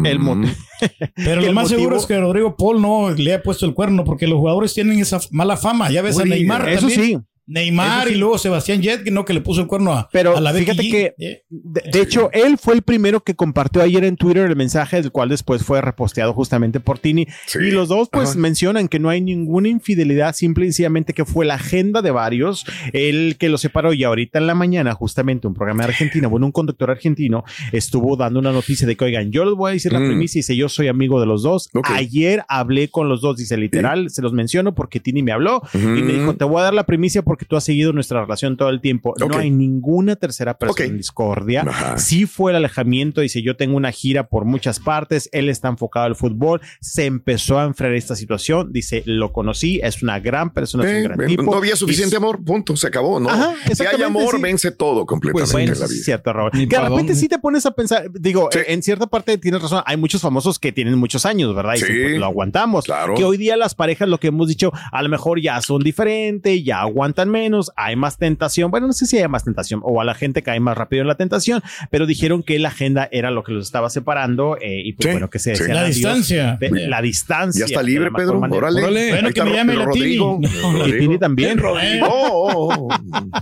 El 0.05 0.19
motivo. 0.19 0.53
Pero 1.15 1.41
que 1.41 1.41
lo 1.41 1.47
el 1.47 1.53
más 1.53 1.65
motivo- 1.65 1.79
seguro 1.79 1.97
es 1.97 2.05
que 2.05 2.17
Rodrigo 2.19 2.55
Paul 2.55 2.81
no 2.81 3.09
le 3.11 3.33
ha 3.33 3.41
puesto 3.43 3.65
el 3.65 3.73
cuerno 3.73 4.03
porque 4.03 4.27
los 4.27 4.37
jugadores 4.37 4.73
tienen 4.73 4.99
esa 4.99 5.19
mala 5.31 5.57
fama. 5.57 5.89
Ya 5.91 6.01
ves 6.01 6.19
a 6.19 6.25
Neymar 6.25 6.69
Eso 6.69 6.87
también. 6.87 7.01
sí. 7.01 7.17
Neymar 7.47 8.07
sí. 8.07 8.13
y 8.13 8.17
luego 8.17 8.37
Sebastián 8.37 8.81
Jet, 8.81 9.03
que 9.03 9.11
no 9.11 9.25
que 9.25 9.33
le 9.33 9.41
puso 9.41 9.61
el 9.61 9.67
cuerno 9.67 9.93
a, 9.93 10.09
Pero 10.11 10.35
a 10.37 10.41
la 10.41 10.53
fíjate 10.53 10.81
que, 10.89 11.15
Eh, 11.17 11.43
de, 11.49 11.81
de 11.91 12.01
hecho, 12.01 12.29
él 12.33 12.57
fue 12.57 12.73
el 12.75 12.81
primero 12.81 13.23
que 13.23 13.35
compartió 13.35 13.81
ayer 13.81 14.03
en 14.03 14.17
Twitter 14.17 14.45
el 14.45 14.55
mensaje, 14.55 15.01
del 15.01 15.11
cual 15.11 15.29
después 15.29 15.63
fue 15.63 15.81
reposteado 15.81 16.33
justamente 16.33 16.79
por 16.79 16.99
Tini. 16.99 17.25
Sí. 17.45 17.59
Y 17.59 17.71
los 17.71 17.87
dos, 17.89 18.09
pues, 18.11 18.31
Ajá. 18.31 18.39
mencionan 18.39 18.87
que 18.89 18.99
no 18.99 19.09
hay 19.09 19.21
ninguna 19.21 19.69
infidelidad, 19.69 20.35
simple 20.35 20.65
y 20.65 20.67
sencillamente 20.67 21.13
que 21.13 21.25
fue 21.25 21.45
la 21.45 21.55
agenda 21.55 22.01
de 22.01 22.11
varios 22.11 22.65
el 22.93 23.37
que 23.39 23.49
lo 23.49 23.57
separó. 23.57 23.93
Y 23.93 24.03
ahorita 24.03 24.39
en 24.39 24.47
la 24.47 24.53
mañana, 24.55 24.93
justamente, 24.93 25.47
un 25.47 25.53
programa 25.53 25.83
de 25.83 25.89
Argentina, 25.89 26.27
bueno, 26.27 26.45
un 26.45 26.51
conductor 26.51 26.91
argentino 26.91 27.43
estuvo 27.71 28.17
dando 28.17 28.39
una 28.39 28.51
noticia 28.51 28.85
de 28.87 28.95
que, 28.97 29.05
oigan, 29.05 29.31
yo 29.31 29.45
les 29.45 29.53
voy 29.55 29.69
a 29.69 29.73
decir 29.73 29.93
la 29.93 29.99
Mm. 29.99 30.07
primicia, 30.07 30.39
dice, 30.39 30.55
yo 30.55 30.67
soy 30.69 30.87
amigo 30.89 31.19
de 31.19 31.25
los 31.25 31.43
dos. 31.43 31.69
Ayer 31.85 32.43
hablé 32.49 32.89
con 32.89 33.07
los 33.09 33.21
dos, 33.21 33.37
dice, 33.37 33.55
literal, 33.57 34.09
se 34.09 34.21
los 34.21 34.33
menciono 34.33 34.75
porque 34.75 34.99
Tini 34.99 35.23
me 35.23 35.31
habló 35.31 35.61
y 35.73 35.77
me 35.77 36.13
dijo, 36.13 36.35
te 36.35 36.43
voy 36.45 36.59
a 36.59 36.63
dar 36.63 36.73
la 36.73 36.85
primicia 36.85 37.21
porque 37.21 37.36
tú 37.45 37.55
has 37.55 37.63
seguido 37.63 37.93
nuestra 37.93 38.21
relación 38.21 38.57
todo 38.57 38.69
el 38.69 38.81
tiempo. 38.81 39.13
No 39.19 39.37
hay 39.37 39.49
ninguna 39.51 40.15
tercera 40.15 40.57
persona 40.57 40.85
en 40.85 40.97
discordia. 40.97 41.63
Ajá. 41.67 41.97
Sí 41.97 42.25
fue 42.25 42.51
el 42.51 42.57
alejamiento, 42.57 43.21
dice, 43.21 43.41
yo 43.41 43.55
tengo 43.55 43.77
una 43.77 43.91
gira 43.91 44.27
por 44.27 44.45
muchas 44.45 44.79
partes, 44.79 45.29
él 45.31 45.49
está 45.49 45.67
enfocado 45.69 46.05
al 46.05 46.15
fútbol, 46.15 46.61
se 46.81 47.05
empezó 47.05 47.59
a 47.59 47.63
enfrentar 47.65 47.95
esta 47.95 48.15
situación, 48.15 48.71
dice, 48.71 49.03
lo 49.05 49.31
conocí, 49.33 49.79
es 49.83 50.01
una 50.03 50.19
gran 50.19 50.51
persona, 50.53 50.89
es 50.89 50.97
un 50.97 51.03
gran 51.03 51.21
eh, 51.21 51.27
tipo. 51.27 51.43
no 51.43 51.53
había 51.53 51.75
suficiente 51.75 52.15
Y- 52.15 52.17
amor, 52.17 52.43
punto, 52.43 52.75
se 52.75 52.87
acabó, 52.87 53.19
¿no? 53.19 53.29
Ajá, 53.29 53.53
si 53.73 53.85
hay 53.85 54.01
amor, 54.01 54.35
sí. 54.35 54.41
vence 54.41 54.71
todo 54.71 55.05
completamente 55.05 55.41
Pues 55.43 55.51
bueno, 55.53 55.73
en 55.73 55.79
la 55.79 55.85
es 55.85 55.91
vida. 55.91 56.03
cierto, 56.03 56.33
Robert. 56.33 56.55
Que 56.55 56.65
de 56.65 56.79
repente 56.89 57.15
sí 57.15 57.27
te 57.27 57.39
pones 57.39 57.65
a 57.65 57.71
pensar, 57.71 58.09
digo, 58.11 58.49
Sí. 58.51 58.59
en 58.67 58.81
cierta 58.83 59.07
parte 59.07 59.37
tienes 59.37 59.61
razón, 59.61 59.83
hay 59.85 59.97
muchos 59.97 60.21
famosos 60.21 60.59
que 60.59 60.71
tienen 60.71 60.95
muchos 60.97 61.25
años, 61.25 61.53
¿verdad? 61.55 61.75
Y 61.75 61.79
sí, 61.79 61.85
pues, 61.85 62.17
lo 62.17 62.25
aguantamos. 62.25 62.85
Claro. 62.85 63.13
Que 63.15 63.23
hoy 63.23 63.37
día 63.37 63.57
las 63.57 63.75
parejas, 63.75 64.07
lo 64.07 64.19
que 64.19 64.27
hemos 64.27 64.47
dicho, 64.47 64.71
a 64.91 65.01
lo 65.03 65.09
mejor 65.09 65.41
ya 65.41 65.61
son 65.61 65.81
diferentes, 65.81 66.63
ya 66.63 66.81
aguantan 66.81 67.26
menos, 67.27 67.71
hay 67.75 67.95
más 67.95 68.17
tentación. 68.17 68.71
Bueno, 68.71 68.87
no 68.87 68.93
sé 68.93 69.05
si 69.05 69.17
hay 69.17 69.27
más 69.27 69.43
tentación 69.43 69.81
o 69.83 70.01
a 70.01 70.05
la 70.05 70.13
gente 70.15 70.41
cae 70.43 70.59
más 70.59 70.77
rápido 70.77 71.01
en 71.01 71.07
la 71.07 71.15
tentación, 71.15 71.61
pero 71.91 72.05
dijeron 72.05 72.43
que 72.43 72.59
la 72.59 72.69
agenda 72.69 73.07
era 73.11 73.31
lo 73.31 73.43
que 73.43 73.51
los 73.51 73.65
estaba 73.65 73.89
separando 73.89 74.57
eh, 74.61 74.81
y 74.85 74.93
pues 74.93 75.05
Sí, 75.07 75.11
bueno, 75.11 75.29
que 75.29 75.39
se 75.39 75.55
sí. 75.55 75.61
decían 75.61 75.75
La 75.75 75.81
adiós. 75.81 75.95
distancia. 75.95 76.57
De- 76.59 76.87
la 76.87 77.01
distancia. 77.01 77.59
Ya 77.61 77.65
está 77.65 77.79
de 77.81 77.85
libre, 77.85 78.11
Pedro. 78.11 78.39
manera. 78.39 78.57
Órale. 78.57 78.81
Órale. 78.81 79.09
Bueno, 79.11 79.27
Ahí 79.27 79.33
que 79.33 79.43
me 79.43 79.53
llame 79.53 79.75
la 79.75 79.89
Tini. 79.89 80.17
No. 80.17 80.39
Y 80.87 80.97
Tini 80.99 81.17
también. 81.17 81.59
Oh, 82.03 82.87
oh, 82.89 82.89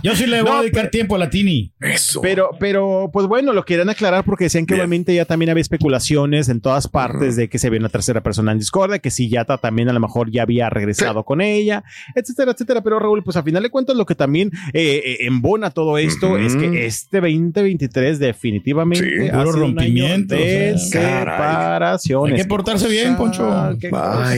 Yo 0.02 0.14
sí 0.16 0.26
le 0.26 0.42
voy 0.42 0.50
No, 0.50 0.58
a 0.58 0.62
dedicar 0.62 0.88
tiempo 0.90 1.14
a 1.14 1.18
la 1.18 1.30
Tini. 1.30 1.72
eso. 1.80 2.20
Pero, 2.20 2.50
pero, 2.58 3.10
pues 3.12 3.26
bueno, 3.26 3.52
lo 3.52 3.64
querían 3.64 3.88
aclarar 3.90 4.24
porque 4.24 4.44
decían 4.44 4.66
que 4.66 4.74
Bien. 4.74 4.82
obviamente 4.82 5.14
ya 5.14 5.24
también 5.24 5.50
había 5.50 5.60
especulaciones 5.62 6.48
en 6.48 6.60
todas 6.60 6.88
partes 6.88 7.36
de 7.36 7.48
que 7.48 7.58
se 7.58 7.66
había 7.68 7.80
una 7.80 7.88
tercera 7.88 8.22
persona 8.22 8.52
en 8.52 8.58
Discord, 8.58 8.98
que 9.00 9.10
si 9.10 9.28
Yata 9.28 9.58
también 9.58 9.88
a 9.88 9.92
lo 9.92 10.00
mejor 10.00 10.30
ya 10.30 10.42
había 10.42 10.68
regresado 10.70 11.24
con 11.24 11.40
ella, 11.40 11.84
etcétera, 12.14 12.52
etcétera. 12.52 12.82
Pero 12.82 12.98
Raúl, 12.98 13.22
pues 13.22 13.36
a 13.36 13.42
final 13.42 13.62
de 13.62 13.70
cuentas, 13.70 13.75
lo 13.94 14.06
que 14.06 14.14
también 14.14 14.50
eh, 14.72 15.02
eh, 15.04 15.16
embona 15.20 15.70
todo 15.70 15.98
esto 15.98 16.38
es 16.38 16.56
que 16.56 16.86
este 16.86 17.20
2023 17.20 18.18
definitivamente 18.18 19.08
Sí, 19.08 19.28
ha 19.28 19.42
puro 19.42 19.52
sido 19.52 19.64
un 19.66 19.78
año 19.78 19.84
rompimiento, 19.84 20.34
de 20.34 20.72
o 20.74 20.78
sea, 20.78 21.18
separaciones. 21.20 22.34
Hay 22.34 22.42
que 22.42 22.48
portarse 22.48 22.88
bien, 22.88 23.16
Poncho. 23.16 23.50
Ay, 23.52 23.78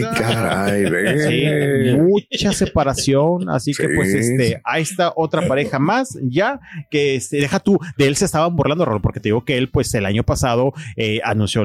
cosa. 0.03 0.13
caray. 0.15 0.87
Sí, 1.19 1.97
mucha 1.99 2.53
separación, 2.53 3.49
así 3.51 3.73
que 3.73 3.89
pues 3.89 4.15
este, 4.15 4.61
ahí 4.65 4.83
está 4.83 5.13
otra 5.17 5.47
pareja 5.47 5.79
más 5.79 6.19
ya 6.23 6.61
que 6.91 7.17
este, 7.17 7.39
deja 7.39 7.61
tú, 7.61 7.79
de 7.97 8.07
él 8.07 8.17
se 8.17 8.25
estaban 8.25 8.55
burlando, 8.55 8.87
porque 9.03 9.21
te 9.21 9.29
digo 9.29 9.45
que 9.45 9.57
él 9.57 9.69
pues 9.71 9.93
el 9.95 10.07
año 10.07 10.25
pasado 10.25 10.73
eh, 10.97 11.21
anunció 11.25 11.63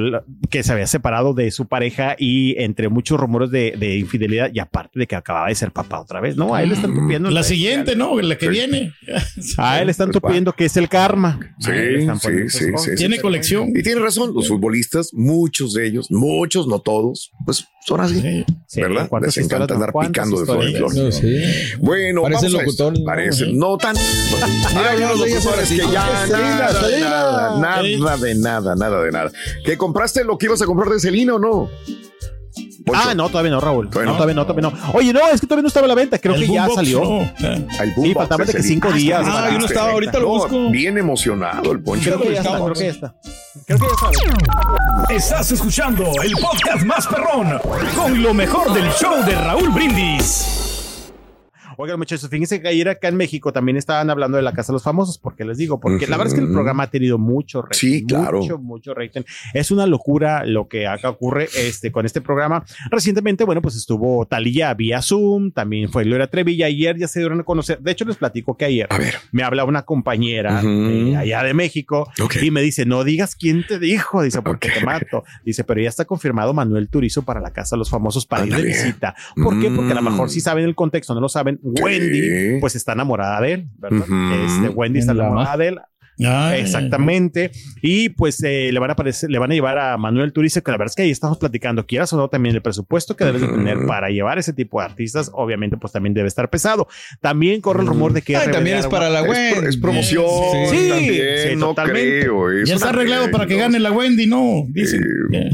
que 0.49 0.63
se 0.63 0.71
había 0.71 0.87
separado 0.87 1.33
de 1.33 1.51
su 1.51 1.67
pareja 1.67 2.15
y 2.17 2.61
entre 2.61 2.89
muchos 2.89 3.19
rumores 3.19 3.49
de, 3.51 3.75
de 3.77 3.97
infidelidad 3.97 4.49
y 4.53 4.59
aparte 4.59 4.99
de 4.99 5.07
que 5.07 5.15
acababa 5.15 5.47
de 5.47 5.55
ser 5.55 5.71
papá 5.71 5.99
otra 5.99 6.19
vez, 6.19 6.35
¿no? 6.37 6.53
A 6.53 6.63
él 6.63 6.69
le 6.69 6.75
están 6.75 6.93
tupiendo. 6.93 7.29
La 7.29 7.43
siguiente, 7.43 7.62
¿no? 7.95 8.19
La 8.21 8.37
que 8.37 8.45
Sí. 8.45 8.51
viene. 8.51 8.93
A 9.57 9.79
él 9.79 9.87
le 9.87 9.91
están 9.91 10.11
tupiendo 10.11 10.53
que 10.53 10.65
es 10.65 10.77
el 10.77 10.87
karma. 10.89 11.39
Sí, 11.59 11.71
A 11.71 11.75
él 11.75 11.95
están 12.01 12.19
sí, 12.19 12.29
sí, 12.49 12.95
Tiene 12.95 13.19
colección. 13.19 13.69
Y 13.75 13.81
tiene 13.83 14.01
razón, 14.01 14.33
los 14.33 14.47
futbolistas, 14.47 15.13
muchos 15.13 15.73
de 15.73 15.87
ellos, 15.87 16.09
muchos, 16.11 16.67
no 16.67 16.79
todos, 16.79 17.31
pues 17.45 17.65
son 17.85 18.01
así. 18.01 18.21
Sí. 18.21 18.45
Sí, 18.67 18.81
¿Verdad? 18.81 19.07
¿cuántas 19.09 19.35
Les 19.35 19.45
encanta 19.45 19.73
andar 19.73 19.91
picando 19.93 20.39
de 20.39 20.45
flor 20.45 20.63
en 20.65 20.75
flor. 20.75 20.95
No, 20.95 21.11
sí. 21.11 21.35
Bueno, 21.79 22.21
Parecen 22.23 22.53
vamos 22.53 22.61
a 22.61 22.63
locutores, 22.63 22.99
esto. 22.99 22.99
¿no? 22.99 23.05
Parecen, 23.05 23.57
no 23.57 23.77
tan. 23.77 23.95
De 23.95 24.95
ellas 24.97 25.17
locutores 25.17 25.69
que 25.69 25.77
ya 25.77 26.23
Ah, 26.23 26.27
nada, 27.59 27.59
nada 27.59 28.17
de 28.17 28.35
nada, 28.35 28.75
nada 28.75 29.01
de 29.03 29.11
nada. 29.11 29.31
¿Que 29.65 29.77
compraste 29.77 30.23
lo 30.23 30.37
que 30.37 30.45
ibas 30.47 30.61
a 30.61 30.65
comprar 30.65 30.89
de 30.89 30.99
Celina 30.99 31.35
o 31.35 31.39
no? 31.39 31.69
Poncho, 32.85 33.01
Ah, 33.09 33.13
no, 33.15 33.29
todavía 33.29 33.51
no, 33.51 33.59
Raúl. 33.61 33.89
Todavía 33.89 34.05
no, 34.07 34.11
no. 34.11 34.17
todavía 34.17 34.35
no, 34.35 34.45
todavía 34.45 34.69
no. 34.69 34.93
Oye, 34.97 35.13
no, 35.13 35.27
es 35.29 35.39
que 35.41 35.47
todavía 35.47 35.61
no 35.63 35.67
estaba 35.67 35.85
a 35.85 35.87
la 35.89 35.95
venta. 35.95 36.19
Creo 36.19 36.35
El 36.35 36.41
que 36.45 36.53
ya 36.53 36.67
salió. 36.69 37.01
no. 37.03 37.31
Sí, 38.03 38.13
faltaban 38.13 38.47
de 38.47 38.53
que 38.53 38.63
cinco 38.63 38.91
días. 38.91 39.21
Ah, 39.25 39.49
yo 39.51 39.59
no 39.59 39.65
estaba, 39.65 39.91
ahorita 39.91 40.19
lo 40.19 40.25
No, 40.25 40.33
busco. 40.33 40.69
Bien 40.69 40.97
emocionado 40.97 41.71
el 41.71 41.81
Poncho. 41.81 42.11
Creo 42.15 42.21
que 42.21 42.33
ya 42.33 42.41
está, 42.41 42.55
creo 42.59 42.73
que 42.73 42.83
ya 42.85 42.91
está. 42.91 43.15
Creo 43.65 43.79
que 43.79 43.85
ya 43.85 44.09
está. 44.09 45.13
Estás 45.13 45.51
escuchando 45.51 46.03
el 46.23 46.31
podcast 46.33 46.83
más 46.85 47.07
perrón 47.07 47.59
con 47.95 48.21
lo 48.23 48.33
mejor 48.33 48.73
del 48.73 48.89
show 48.93 49.23
de 49.25 49.35
Raúl 49.35 49.69
Brindis. 49.69 50.62
Oigan, 51.77 51.97
muchachos, 51.97 52.29
fíjense 52.29 52.61
que 52.61 52.67
ayer 52.67 52.89
acá 52.89 53.07
en 53.07 53.15
México 53.15 53.51
también 53.51 53.77
estaban 53.77 54.09
hablando 54.09 54.37
de 54.37 54.43
la 54.43 54.53
Casa 54.53 54.71
de 54.71 54.75
los 54.75 54.83
Famosos, 54.83 55.17
porque 55.17 55.43
les 55.45 55.57
digo, 55.57 55.79
porque 55.79 56.07
la 56.07 56.17
verdad 56.17 56.33
es 56.33 56.39
que 56.39 56.45
el 56.45 56.51
programa 56.51 56.83
ha 56.83 56.89
tenido 56.89 57.17
mucho 57.17 57.61
rating. 57.61 57.77
Sí, 57.77 58.05
claro. 58.05 58.39
Mucho, 58.39 58.57
mucho 58.59 58.93
rating. 58.93 59.21
Es 59.53 59.71
una 59.71 59.85
locura 59.87 60.45
lo 60.45 60.67
que 60.67 60.87
acá 60.87 61.09
ocurre 61.09 61.47
este, 61.57 61.91
con 61.91 62.05
este 62.05 62.21
programa. 62.21 62.63
Recientemente, 62.91 63.43
bueno, 63.43 63.61
pues 63.61 63.75
estuvo 63.75 64.25
Talía 64.25 64.73
vía 64.73 65.01
Zoom, 65.01 65.51
también 65.51 65.89
fue 65.89 66.03
Gloria 66.03 66.27
Trevi 66.27 66.53
y 66.53 66.63
ayer 66.63 66.97
ya 66.97 67.07
se 67.07 67.19
dieron 67.19 67.39
a 67.39 67.43
conocer. 67.43 67.79
De 67.79 67.91
hecho, 67.91 68.05
les 68.05 68.17
platico 68.17 68.55
que 68.57 68.65
ayer 68.65 68.87
A 68.89 68.97
ver. 68.97 69.15
me 69.31 69.43
habla 69.43 69.65
una 69.65 69.83
compañera 69.83 70.61
de 70.61 71.15
allá 71.17 71.43
de 71.43 71.53
México 71.53 72.09
y 72.41 72.51
me 72.51 72.61
dice, 72.61 72.85
no 72.85 73.03
digas 73.03 73.35
quién 73.35 73.65
te 73.67 73.79
dijo, 73.79 74.21
dice, 74.21 74.41
porque 74.41 74.67
Ok. 74.69 74.73
te 74.79 74.85
mato. 74.85 75.23
Dice, 75.45 75.63
pero 75.63 75.81
ya 75.81 75.89
está 75.89 76.05
confirmado 76.05 76.53
Manuel 76.53 76.89
Turizo 76.89 77.23
para 77.23 77.39
la 77.41 77.51
Casa 77.51 77.75
de 77.75 77.79
los 77.79 77.89
Famosos 77.89 78.25
para 78.25 78.45
ir 78.45 78.55
de 78.55 78.61
visita. 78.63 79.15
¿Por 79.41 79.59
qué? 79.59 79.69
Porque 79.71 79.91
a 79.91 79.95
lo 79.95 80.01
Mm. 80.01 80.05
mejor 80.05 80.29
si 80.29 80.41
saben 80.41 80.65
el 80.65 80.75
contexto, 80.75 81.13
no 81.15 81.21
lo 81.21 81.29
saben, 81.29 81.59
Wendy 81.63 82.59
pues 82.59 82.75
está 82.75 82.93
enamorada 82.93 83.41
de 83.41 83.53
él, 83.53 83.67
¿verdad? 83.77 83.99
Ujú. 83.99 84.33
Este, 84.45 84.69
Wendy 84.69 84.99
está 84.99 85.13
enamorada 85.13 85.57
de 85.57 85.67
él. 85.69 85.79
Ay, 86.23 86.61
Exactamente. 86.61 87.49
Y 87.81 88.09
pues 88.09 88.41
eh, 88.43 88.69
le 88.71 88.79
van 88.79 88.91
a 88.91 88.93
aparecer, 88.93 89.31
le 89.31 89.39
van 89.39 89.49
a 89.51 89.55
llevar 89.55 89.79
a 89.79 89.97
Manuel 89.97 90.31
Turizo, 90.31 90.61
que 90.61 90.69
la 90.69 90.77
verdad 90.77 90.91
es 90.91 90.95
que 90.95 91.01
ahí 91.01 91.09
estamos 91.09 91.39
platicando, 91.39 91.87
quieras 91.87 92.13
o 92.13 92.17
no, 92.17 92.27
también 92.29 92.53
el 92.53 92.61
presupuesto 92.61 93.15
que 93.15 93.25
debes 93.25 93.41
de 93.41 93.47
tener 93.47 93.79
para 93.87 94.09
llevar 94.09 94.37
ese 94.37 94.53
tipo 94.53 94.79
de 94.79 94.85
artistas, 94.85 95.31
obviamente, 95.33 95.75
pues 95.75 95.91
también 95.91 96.13
debe 96.13 96.27
estar 96.27 96.51
pesado. 96.51 96.87
También 97.19 97.61
corre 97.61 97.81
el 97.81 97.87
rumor 97.87 98.13
de 98.13 98.21
que 98.21 98.37
Ay, 98.37 98.51
también 98.51 98.77
es 98.77 98.85
para 98.85 99.09
la 99.09 99.21
Es, 99.21 99.55
pro- 99.55 99.67
es 99.67 99.77
promoción 99.77 100.25
Sí, 100.69 100.87
también, 100.89 101.25
sí, 101.49 101.55
no 101.55 101.69
totalmente. 101.69 102.19
creo. 102.21 102.51
es 102.51 102.69
Ya 102.69 102.75
está 102.75 102.89
arreglado 102.89 103.31
para 103.31 103.47
que 103.47 103.55
gane 103.57 103.79
la 103.79 103.91
Wendy, 103.91 104.27
¿no? 104.27 104.65
Dice. 104.67 104.97
Eh, 105.31 105.49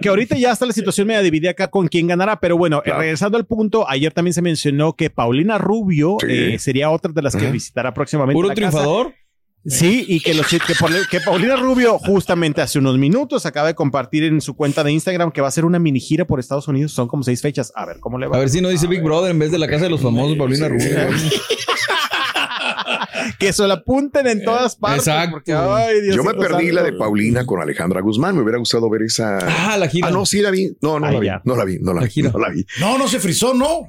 que 0.00 0.08
ahorita 0.08 0.36
ya 0.36 0.52
está 0.52 0.66
la 0.66 0.72
situación 0.72 1.06
media 1.06 1.22
dividida 1.22 1.50
acá 1.50 1.68
con 1.68 1.88
quién 1.88 2.06
ganará, 2.06 2.38
pero 2.40 2.56
bueno, 2.58 2.82
eh, 2.84 2.92
regresando 2.92 3.38
al 3.38 3.46
punto, 3.46 3.88
ayer 3.88 4.12
también 4.12 4.34
se 4.34 4.42
mencionó 4.42 4.94
que 4.94 5.10
Paulina 5.10 5.58
Rubio 5.58 6.16
Sí. 6.20 6.26
eh, 6.28 6.58
sería 6.58 6.90
otra 6.90 7.10
de 7.12 7.22
las 7.22 7.34
que 7.36 7.50
visitará 7.50 7.92
próximamente. 7.94 8.34
Puro 8.34 8.48
la 8.48 8.54
casa. 8.54 8.70
triunfador. 8.70 9.14
Sí, 9.64 10.04
y 10.08 10.18
que, 10.18 10.34
los, 10.34 10.48
que, 10.48 10.58
por- 10.80 11.08
que 11.08 11.20
Paulina 11.20 11.54
Rubio 11.54 11.96
justamente 12.00 12.60
hace 12.60 12.80
unos 12.80 12.98
minutos 12.98 13.46
acaba 13.46 13.68
de 13.68 13.76
compartir 13.76 14.24
en 14.24 14.40
su 14.40 14.56
cuenta 14.56 14.82
de 14.82 14.90
Instagram 14.90 15.30
que 15.30 15.40
va 15.40 15.46
a 15.46 15.50
hacer 15.50 15.64
una 15.64 15.78
mini 15.78 16.00
gira 16.00 16.24
por 16.24 16.40
Estados 16.40 16.66
Unidos. 16.66 16.90
Son 16.90 17.06
como 17.06 17.22
seis 17.22 17.40
fechas. 17.40 17.72
A 17.76 17.86
ver 17.86 18.00
cómo 18.00 18.18
le 18.18 18.26
va. 18.26 18.36
A 18.36 18.40
ver 18.40 18.48
si 18.48 18.60
no 18.60 18.68
dice 18.70 18.88
Big 18.88 19.02
Brother 19.02 19.30
en 19.30 19.38
vez 19.38 19.52
de 19.52 19.58
la 19.58 19.68
casa 19.68 19.84
de 19.84 19.90
los 19.90 20.00
famosos, 20.00 20.36
Paulina 20.36 20.66
Sí. 20.66 20.72
Rubio. 20.72 21.08
que 23.38 23.52
se 23.52 23.66
la 23.66 23.74
apunten 23.74 24.26
en 24.26 24.42
todas 24.44 24.76
partes. 24.76 25.06
Exacto. 25.06 25.32
Porque, 25.32 25.52
ay, 25.52 26.14
Yo 26.14 26.24
me 26.24 26.34
perdí 26.34 26.66
santo. 26.66 26.74
la 26.74 26.82
de 26.82 26.92
Paulina 26.92 27.46
con 27.46 27.60
Alejandra 27.60 28.00
Guzmán. 28.00 28.36
Me 28.36 28.42
hubiera 28.42 28.58
gustado 28.58 28.88
ver 28.90 29.02
esa. 29.02 29.38
Ah, 29.72 29.76
la 29.76 29.88
gira. 29.88 30.08
Ah, 30.08 30.10
no, 30.10 30.26
sí 30.26 30.40
la 30.40 30.50
vi. 30.50 30.76
No, 30.80 30.98
no 31.00 31.10
la 31.10 31.18
vi. 31.20 31.28
No 31.44 31.56
la 31.56 31.64
vi. 31.64 31.78
No 31.80 31.92
la 31.92 32.00
La 32.00 32.06
vi. 32.06 32.12
gira. 32.12 32.30
No 32.32 32.38
la 32.38 32.48
vi. 32.50 32.66
No, 32.80 32.98
no 32.98 33.08
se 33.08 33.18
frizó, 33.20 33.54
no. 33.54 33.86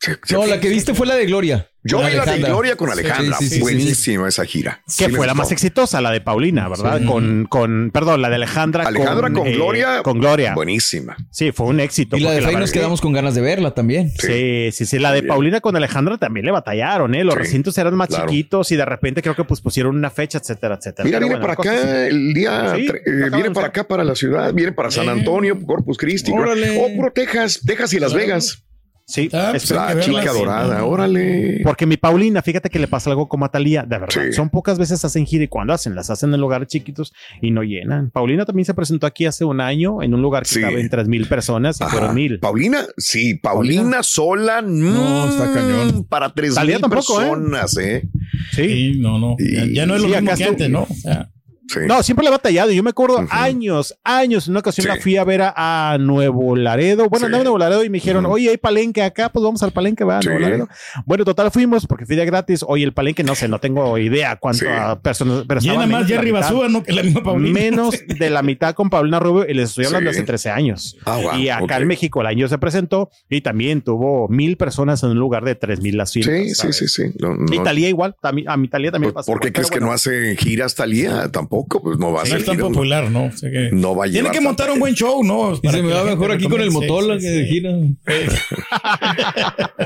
Se- 0.00 0.18
se- 0.24 0.34
No, 0.34 0.46
la 0.46 0.58
que 0.60 0.68
viste 0.70 0.94
fue 0.94 1.06
la 1.06 1.14
de 1.14 1.26
Gloria. 1.26 1.66
Yo 1.82 1.98
vi 1.98 2.04
la 2.04 2.10
de 2.10 2.16
Alejandra. 2.20 2.48
Gloria 2.50 2.76
con 2.76 2.90
Alejandra. 2.90 3.36
Sí, 3.38 3.44
sí, 3.44 3.50
sí, 3.50 3.54
sí, 3.56 3.60
Buenísima 3.62 4.28
esa 4.28 4.44
gira. 4.44 4.82
Que 4.98 5.08
fue 5.10 5.26
la 5.26 5.32
más 5.34 5.50
exitosa, 5.52 6.00
la 6.02 6.10
de 6.10 6.20
Paulina, 6.20 6.68
¿verdad? 6.68 7.00
Con, 7.06 7.46
con, 7.46 7.90
perdón, 7.90 8.20
la 8.20 8.28
de 8.28 8.34
Alejandra. 8.36 8.86
Alejandra 8.86 9.30
con, 9.30 9.46
eh, 9.46 9.54
Gloria. 9.54 10.02
Con 10.02 10.18
Gloria. 10.18 10.54
Buenísima. 10.54 11.16
Sí, 11.30 11.52
fue 11.52 11.66
un 11.66 11.80
éxito. 11.80 12.16
Y 12.16 12.20
la 12.20 12.32
de 12.32 12.42
Faye 12.42 12.58
nos 12.58 12.70
quedamos 12.72 13.00
con 13.00 13.12
ganas 13.14 13.34
de 13.34 13.40
verla 13.42 13.72
también. 13.72 14.10
Sí, 14.18 14.70
sí, 14.72 14.84
sí. 14.86 14.98
La 14.98 15.12
de 15.12 15.22
Paulina 15.22 15.60
con 15.60 15.74
Alejandra 15.76 16.16
también 16.18 16.44
le 16.46 16.52
batallaron, 16.52 17.14
¿eh? 17.14 17.24
Los 17.24 17.34
Sí, 17.34 17.40
recintos 17.40 17.76
eran 17.78 17.94
más 17.94 18.08
claro. 18.08 18.26
chiquitos 18.28 18.72
y 18.72 18.76
de 18.76 18.84
repente 18.84 19.22
creo 19.22 19.34
que 19.36 19.44
pues 19.44 19.60
pusieron 19.62 19.96
una 19.96 20.10
fecha, 20.10 20.38
etcétera, 20.38 20.76
etcétera. 20.76 21.04
Mira, 21.04 21.18
Pero 21.18 21.28
viene 21.28 21.40
bueno, 21.46 21.56
para 21.56 21.70
acá 21.72 22.06
el 22.06 22.34
día, 22.34 22.74
eh, 22.76 23.30
viene 23.32 23.50
para 23.52 23.66
acá, 23.68 23.84
para 23.88 24.04
la 24.04 24.14
ciudad, 24.14 24.52
viene 24.52 24.72
para 24.72 24.90
San 24.90 25.08
Antonio, 25.08 25.58
Corpus 25.66 25.96
Christi. 25.98 26.30
Órale. 26.30 26.78
O 26.78 26.94
puro 26.96 27.10
Texas, 27.12 27.60
Texas 27.66 27.92
y 27.94 28.00
Las 28.00 28.12
Vegas. 28.14 28.64
Sí, 29.10 29.28
Ah, 29.32 29.48
pues, 29.50 29.64
espera- 29.64 29.88
hay 29.88 29.94
La 29.96 30.00
verla, 30.00 30.20
chica 30.20 30.32
sí. 30.32 30.38
dorada, 30.38 30.84
órale. 30.84 31.60
Porque 31.64 31.84
mi 31.84 31.96
Paulina, 31.96 32.42
fíjate 32.42 32.70
que 32.70 32.78
le 32.78 32.86
pasa 32.86 33.10
algo 33.10 33.28
como 33.28 33.44
a 33.44 33.48
Talía, 33.50 33.82
de 33.82 33.98
verdad. 33.98 34.22
Sí. 34.26 34.32
Son 34.32 34.50
pocas 34.50 34.78
veces 34.78 35.04
hacen 35.04 35.26
gira 35.26 35.42
y 35.44 35.48
cuando 35.48 35.72
hacen, 35.72 35.96
las 35.96 36.10
hacen 36.10 36.32
en 36.32 36.40
lugares 36.40 36.68
chiquitos 36.68 37.12
y 37.42 37.50
no 37.50 37.62
llenan. 37.64 38.10
Paulina 38.10 38.44
también 38.44 38.64
se 38.66 38.74
presentó 38.74 39.06
aquí 39.08 39.26
hace 39.26 39.44
un 39.44 39.60
año 39.60 40.00
en 40.02 40.14
un 40.14 40.22
lugar 40.22 40.44
que 40.44 40.50
Sí. 40.50 40.60
caben 40.60 40.88
tres 40.88 41.08
mil 41.08 41.26
personas 41.26 41.80
y 41.80 41.84
Ajá. 41.84 41.92
fueron 41.92 42.14
mil. 42.14 42.38
Paulina, 42.38 42.86
sí, 42.96 43.34
Paulina, 43.34 44.02
sola, 44.04 44.62
no, 44.62 45.28
está 45.28 45.52
cañón. 45.52 46.04
Para 46.04 46.32
tres 46.32 46.54
Talía 46.54 46.76
mil 46.76 46.82
tampoco, 46.82 47.20
¿eh? 47.20 47.24
personas, 47.26 47.76
¿eh? 47.78 48.08
Sí. 48.52 48.62
Sí, 48.68 48.92
no, 49.00 49.18
no. 49.18 49.36
Ya, 49.38 49.64
ya 49.66 49.86
no 49.86 49.96
es 49.96 50.02
lo 50.02 50.08
mismo 50.08 50.34
que 50.36 50.44
antes, 50.44 50.70
¿no? 50.70 50.82
O 50.88 50.94
sea, 50.94 51.30
Sí. 51.72 51.80
No, 51.86 52.02
siempre 52.02 52.24
le 52.24 52.28
he 52.28 52.32
batallado. 52.32 52.70
Yo 52.72 52.82
me 52.82 52.90
acuerdo 52.90 53.24
años, 53.30 53.96
años. 54.04 54.46
En 54.46 54.52
una 54.52 54.60
ocasión 54.60 54.84
Sí. 54.84 54.88
la 54.88 54.96
fui 55.00 55.16
a 55.16 55.24
ver 55.24 55.42
a, 55.42 55.92
a 55.92 55.98
Nuevo 55.98 56.56
Laredo. 56.56 57.08
Bueno, 57.08 57.20
Sí. 57.20 57.24
andaba 57.26 57.42
en 57.42 57.44
Nuevo 57.44 57.58
Laredo 57.58 57.84
y 57.84 57.88
me 57.90 57.98
dijeron, 57.98 58.26
oye, 58.26 58.50
hay 58.50 58.56
palenque 58.56 59.02
acá, 59.02 59.28
pues 59.30 59.42
vamos 59.44 59.62
al 59.62 59.72
palenque, 59.72 60.02
va, 60.04 60.18
a 60.18 60.22
Sí. 60.22 60.28
Nuevo 60.28 60.40
Laredo. 60.42 60.68
Bueno, 61.06 61.24
total 61.24 61.50
fuimos 61.50 61.86
porque 61.86 62.06
fui 62.06 62.16
de 62.16 62.24
gratis. 62.24 62.64
Oye, 62.66 62.84
el 62.84 62.92
palenque, 62.92 63.22
no 63.22 63.34
sé, 63.34 63.46
no 63.48 63.58
tengo 63.60 63.96
idea 63.98 64.36
cuánto 64.36 64.64
personas. 65.02 65.44
Pero 65.46 65.60
llena 65.60 65.72
estaban 65.74 65.78
más 65.78 65.88
menos 65.88 66.08
de 66.08 66.14
la 66.14 66.20
Jerry 66.20 66.32
mitad. 66.32 66.40
Basúa, 66.48 66.68
¿no? 66.68 66.82
Que 66.82 66.92
la 66.92 67.02
misma 67.02 67.22
Paulina. 67.22 67.60
Menos 67.60 67.94
de 68.06 68.30
la 68.30 68.42
mitad 68.42 68.74
con 68.74 68.90
Paulina 68.90 69.20
Rubio 69.20 69.46
y 69.48 69.54
les 69.54 69.70
estoy 69.70 69.84
hablando 69.86 70.10
Sí. 70.12 70.16
hace 70.18 70.26
13 70.26 70.50
años. 70.50 70.96
Ah, 71.04 71.18
wow, 71.22 71.36
y 71.38 71.48
acá 71.50 71.76
en 71.76 71.86
México 71.86 72.20
el 72.20 72.26
año 72.26 72.48
se 72.48 72.58
presentó 72.58 73.10
y 73.28 73.42
también 73.42 73.82
tuvo 73.82 74.28
mil 74.28 74.56
personas 74.56 75.02
en 75.02 75.10
un 75.10 75.18
lugar 75.18 75.44
de 75.44 75.54
tres 75.54 75.80
mil 75.80 76.00
Sí, 76.06 76.22
sí, 76.54 76.72
sí, 76.72 76.88
sí. 76.88 77.02
No, 77.20 77.34
Y 77.52 77.58
no- 77.58 77.62
Talía 77.62 77.88
igual, 77.88 78.16
también- 78.22 78.48
a 78.48 78.56
mi 78.56 78.68
Talía 78.68 78.90
también 78.90 79.12
¿Por, 79.12 79.20
pasó. 79.20 79.32
por 79.32 79.40
qué 79.40 79.52
crees 79.52 79.70
que 79.70 79.80
no 79.80 79.92
hace 79.92 80.34
giras 80.36 80.74
Talía? 80.74 81.30
Tampoco, 81.30 81.59
pues 81.68 81.98
no 81.98 82.12
va 82.12 82.20
a 82.20 82.24
No 82.24 82.30
ser 82.30 82.38
es 82.40 82.44
tan 82.46 82.56
no. 82.58 82.68
popular, 82.68 83.10
¿no? 83.10 83.24
O 83.26 83.32
sea 83.32 83.50
que 83.50 83.70
No 83.72 83.94
va 83.94 84.06
a 84.06 84.08
Tiene 84.10 84.30
que 84.30 84.40
montar 84.40 84.70
un 84.70 84.78
buen 84.80 84.94
show, 84.94 85.22
¿no? 85.24 85.52
Y 85.54 85.68
se 85.68 85.82
me 85.82 85.88
que 85.88 85.94
va 85.94 86.04
mejor 86.04 86.32
aquí 86.32 86.48
con 86.48 86.60
el 86.60 86.70
motor 86.70 87.18
que 87.18 87.26
de 87.26 87.44
gira. 87.46 87.70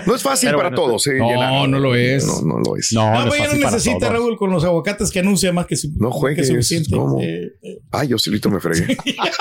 No 0.07 0.15
es 0.15 0.23
fácil 0.23 0.49
Pero 0.49 0.59
para 0.59 0.71
bueno, 0.71 0.83
todos, 0.85 1.07
¿eh? 1.07 1.15
no, 1.19 1.29
Llenar. 1.29 1.69
no 1.69 1.79
lo 1.79 1.95
es. 1.95 2.27
No, 2.27 2.43
no 2.43 2.59
lo 2.61 2.77
es. 2.77 2.93
No, 2.93 3.03
Ah, 3.03 3.25
no 3.27 3.35
es 3.35 3.53
no 3.53 3.59
necesita 3.59 3.99
todos. 3.99 4.13
Raúl 4.13 4.37
con 4.37 4.51
los 4.51 4.65
aguacates 4.65 5.11
que 5.11 5.21
anuncia 5.21 5.53
más 5.53 5.67
que, 5.67 5.77
su, 5.77 5.91
No 5.97 6.11
que 6.11 6.15
juegues, 6.19 6.49
suficiente. 6.49 6.91
¿cómo? 6.97 7.21
Eh, 7.21 7.53
eh, 7.63 7.79
Ay, 7.93 8.09
yo 8.09 8.19
solito 8.19 8.51
me 8.51 8.61
fregué. 8.61 8.97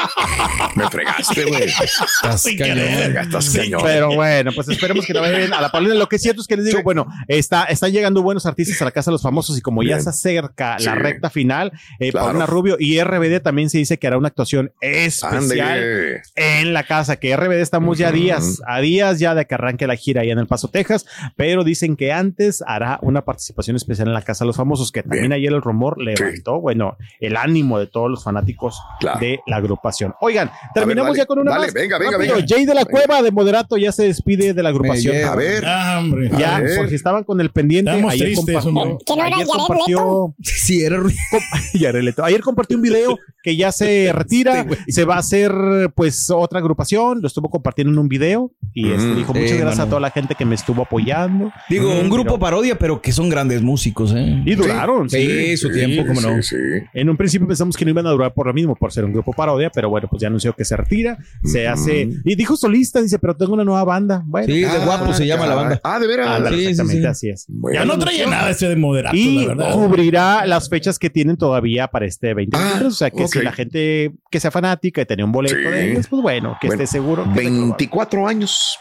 me 0.75 0.89
fregaste, 0.89 1.45
güey. 1.45 1.63
Estás 1.63 2.45
cañón. 2.57 2.79
Estás 2.79 3.49
cañón. 3.49 3.81
Pero 3.83 4.13
bueno, 4.15 4.51
pues 4.55 4.69
esperemos 4.69 5.05
que 5.05 5.13
la 5.13 5.21
vaya 5.21 5.37
bien 5.37 5.53
a 5.53 5.61
la 5.61 5.71
Paulina. 5.71 5.95
Lo 5.95 6.07
que 6.07 6.15
es 6.17 6.21
cierto 6.21 6.41
es 6.41 6.47
que 6.47 6.55
les 6.55 6.65
digo, 6.65 6.77
Sí. 6.79 6.83
bueno, 6.83 7.05
está, 7.27 7.65
están 7.65 7.91
llegando 7.91 8.21
buenos 8.21 8.45
artistas 8.45 8.81
a 8.81 8.85
la 8.85 8.91
casa 8.91 9.11
de 9.11 9.13
los 9.13 9.21
famosos 9.21 9.57
y 9.57 9.61
como 9.61 9.83
ya 9.83 9.99
se 9.99 10.09
acerca 10.09 10.77
la 10.79 10.95
recta 10.95 11.29
final, 11.29 11.71
eh, 11.99 12.11
Claro. 12.11 12.22
Paulina 12.25 12.45
Rubio 12.45 12.75
y 12.79 13.01
RBD 13.01 13.41
también 13.41 13.69
se 13.69 13.77
dice 13.77 13.97
que 13.97 14.07
hará 14.07 14.17
una 14.17 14.27
actuación 14.29 14.71
especial 14.81 16.21
en 16.35 16.73
la 16.73 16.83
casa, 16.83 17.17
que 17.17 17.35
RBD 17.35 17.61
estamos 17.61 17.97
ya 17.97 18.09
a 18.09 18.11
días, 18.11 18.61
a 18.67 18.79
días 18.79 19.19
ya 19.19 19.35
de 19.35 19.45
que 19.45 19.55
arranque 19.55 19.87
la 19.87 19.95
gira 19.95 20.21
allá 20.21 20.33
en 20.33 20.39
El 20.39 20.47
Paso, 20.47 20.67
Texas, 20.69 21.05
pero 21.35 21.63
dicen 21.63 21.95
que 21.95 22.11
antes 22.11 22.63
hará 22.65 22.99
una 23.01 23.23
participación 23.25 23.75
especial 23.75 24.07
en 24.07 24.13
la 24.13 24.21
casa 24.21 24.43
de 24.43 24.47
los 24.47 24.57
famosos, 24.57 24.91
que 24.91 25.01
también 25.03 25.23
Bien. 25.23 25.33
ayer 25.33 25.53
el 25.53 25.61
rumor 25.61 26.01
levantó, 26.01 26.59
bueno, 26.59 26.97
el 27.19 27.35
ánimo 27.37 27.79
de 27.79 27.87
todos 27.87 28.09
los 28.09 28.23
fanáticos 28.23 28.79
Claro. 28.99 29.19
de 29.19 29.39
la 29.47 29.57
agrupación. 29.57 30.13
Oigan, 30.21 30.51
terminamos 30.73 31.11
dale. 31.11 31.17
ya 31.19 31.25
con 31.25 31.39
una 31.39 31.51
Dale, 31.51 31.65
más. 31.67 31.73
venga, 31.73 31.97
venga, 31.97 32.11
Rápido, 32.17 32.35
venga. 32.35 32.45
Jay 32.47 32.65
de 32.65 32.73
la 32.73 32.83
Venga. 32.83 32.91
Cueva 32.91 33.21
de 33.21 33.31
Moderato 33.31 33.77
ya 33.77 33.91
se 33.91 34.03
despide 34.03 34.53
de 34.53 34.63
la 34.63 34.69
agrupación. 34.69 35.23
A 35.25 35.35
ver. 35.35 35.63
Ah, 35.65 35.97
hombre. 35.99 36.29
Ya, 36.37 36.57
A 36.57 36.59
ver. 36.61 36.77
por 36.77 36.89
si 36.89 36.95
estaban 36.95 37.23
con 37.23 37.39
el 37.41 37.49
pendiente, 37.51 37.91
Estamos 37.91 38.13
ayer, 38.13 38.25
tristes, 38.27 38.55
compartió, 38.63 38.81
hombre. 38.81 38.97
¿Que 39.05 39.15
no 39.15 39.25
era 39.25 39.35
ayer 39.35 39.47
compartió, 39.47 40.35
Sí, 40.41 40.83
era 40.83 40.97
ruido. 40.97 41.17
Ayer 42.21 42.41
compartió 42.41 42.77
un 42.77 42.83
video 42.83 43.17
que 43.43 43.55
ya 43.55 43.71
se 43.71 44.11
retira, 44.13 44.65
se 44.87 45.05
va 45.05 45.15
a 45.15 45.19
hacer 45.19 45.51
pues 45.95 46.29
otra 46.29 46.59
agrupación, 46.59 47.21
lo 47.21 47.27
estuvo 47.27 47.49
compartiendo 47.49 47.91
en 47.93 47.99
un 47.99 48.07
video 48.09 48.51
y 48.73 48.91
este, 48.91 49.03
Mm, 49.07 49.15
dijo 49.17 49.33
sí, 49.33 49.39
muchas 49.39 49.57
gracias 49.57 49.77
mano. 49.79 49.87
a 49.87 49.89
toda 49.89 49.99
la 50.01 50.11
gente 50.11 50.35
que 50.35 50.45
me 50.45 50.55
estuvo 50.55 50.81
apoyando 50.83 51.51
Digo, 51.69 51.91
un 51.91 52.09
grupo 52.09 52.31
pero- 52.33 52.39
parodia, 52.39 52.77
pero 52.77 53.01
que 53.01 53.11
son 53.11 53.29
grandes 53.29 53.61
músicos, 53.61 54.13
¿eh? 54.15 54.41
y 54.45 54.55
duraron. 54.55 55.09
Sí, 55.09 55.25
sí. 55.27 55.57
su 55.57 55.71
tiempo, 55.71 56.05
cómo 56.07 56.21
no. 56.21 56.41
Sí, 56.41 56.55
sí. 56.55 56.85
En 56.93 57.09
un 57.09 57.17
principio 57.17 57.47
pensamos 57.47 57.75
que 57.77 57.85
no 57.85 57.91
iban 57.91 58.07
a 58.07 58.11
durar 58.11 58.33
por 58.33 58.47
lo 58.47 58.53
mismo, 58.53 58.75
por 58.75 58.91
ser 58.91 59.05
un 59.05 59.13
grupo 59.13 59.33
parodia, 59.33 59.69
pero 59.73 59.89
bueno, 59.89 60.07
pues 60.09 60.21
ya 60.21 60.27
anunció 60.27 60.53
que 60.53 60.65
se 60.65 60.75
retira, 60.77 61.17
se 61.43 61.63
Ujú. 61.65 61.73
hace 61.73 62.09
y 62.23 62.35
dijo 62.35 62.55
solista, 62.55 63.01
dice, 63.01 63.19
pero 63.19 63.35
tengo 63.35 63.53
una 63.53 63.63
nueva 63.63 63.83
banda. 63.83 64.23
Bueno, 64.25 64.47
Sí, 64.47 64.61
de 64.61 64.67
Ah, 64.67 64.85
guapo 64.85 65.13
se 65.13 65.25
llama 65.27 65.45
la 65.45 65.53
caray. 65.55 65.63
banda. 65.65 65.81
Ah, 65.83 65.99
de 65.99 66.07
veras. 66.07 66.49
sí, 66.49 66.55
sí, 66.55 66.65
exactamente 66.67 67.01
sí. 67.01 67.07
así 67.07 67.29
es. 67.29 67.45
Bueno. 67.49 67.79
Ya 67.79 67.85
no 67.85 67.97
traía 67.99 68.27
nada 68.27 68.49
este 68.49 68.67
de 68.69 68.75
moderato, 68.75 69.15
y 69.15 69.41
la 69.45 69.47
verdad. 69.55 69.73
cubrirá 69.73 70.45
las 70.45 70.69
fechas 70.69 70.97
que 70.99 71.09
tienen 71.09 71.37
todavía 71.37 71.87
para 71.87 72.02
este 72.03 72.27
2023. 72.29 72.81
Ah, 72.83 72.87
o 72.87 72.91
sea, 72.91 73.09
que 73.11 73.27
si 73.27 73.41
la 73.41 73.51
gente 73.51 74.13
que 74.29 74.39
sea 74.39 74.51
fanática 74.51 75.01
y 75.01 75.05
tenía 75.05 75.25
un 75.25 75.31
boleto 75.31 75.55
Sí. 75.55 75.61
de 75.61 75.91
ellos, 75.91 76.07
pues 76.07 76.21
bueno, 76.21 76.57
que 76.61 76.67
Bueno, 76.67 76.83
esté 76.83 76.97
seguro. 76.97 77.23
que 77.23 77.29
24 77.41 78.27
años 78.27 78.77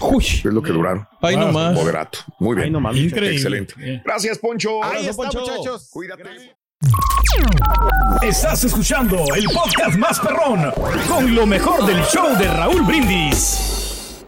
Uy, 0.00 0.24
es 0.24 0.44
lo 0.44 0.62
que 0.62 0.72
duraron. 0.72 1.06
ahí 1.22 1.34
Ah, 1.34 1.40
nomás. 1.40 1.74
Moderato. 1.74 2.18
Muy 2.38 2.56
Ahí 2.56 2.62
bien. 2.64 2.72
nomás. 2.72 2.96
Increíble. 2.96 3.34
Excelente. 3.36 4.02
Gracias, 4.04 4.38
Poncho. 4.38 4.82
Ahí 4.84 5.06
está, 5.06 5.16
Poncho. 5.24 5.40
muchachos. 5.40 5.88
Cuídate. 5.90 6.22
Estás 8.22 8.62
escuchando 8.64 9.16
el 9.34 9.44
podcast 9.46 9.96
más 9.98 10.20
perrón 10.20 10.70
con 11.08 11.34
lo 11.34 11.46
mejor 11.46 11.84
del 11.86 12.02
show 12.04 12.36
de 12.38 12.48
Raúl 12.48 12.82
Brindis. 12.82 14.24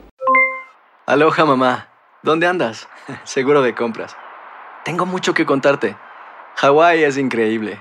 Aloha 1.06 1.44
mamá, 1.44 1.88
¿dónde 2.22 2.46
andas? 2.46 2.88
Seguro 3.24 3.62
de 3.62 3.74
compras. 3.74 4.16
Tengo 4.84 5.06
mucho 5.06 5.32
que 5.34 5.46
contarte. 5.46 5.96
Hawái 6.56 7.04
es 7.04 7.16
increíble. 7.16 7.80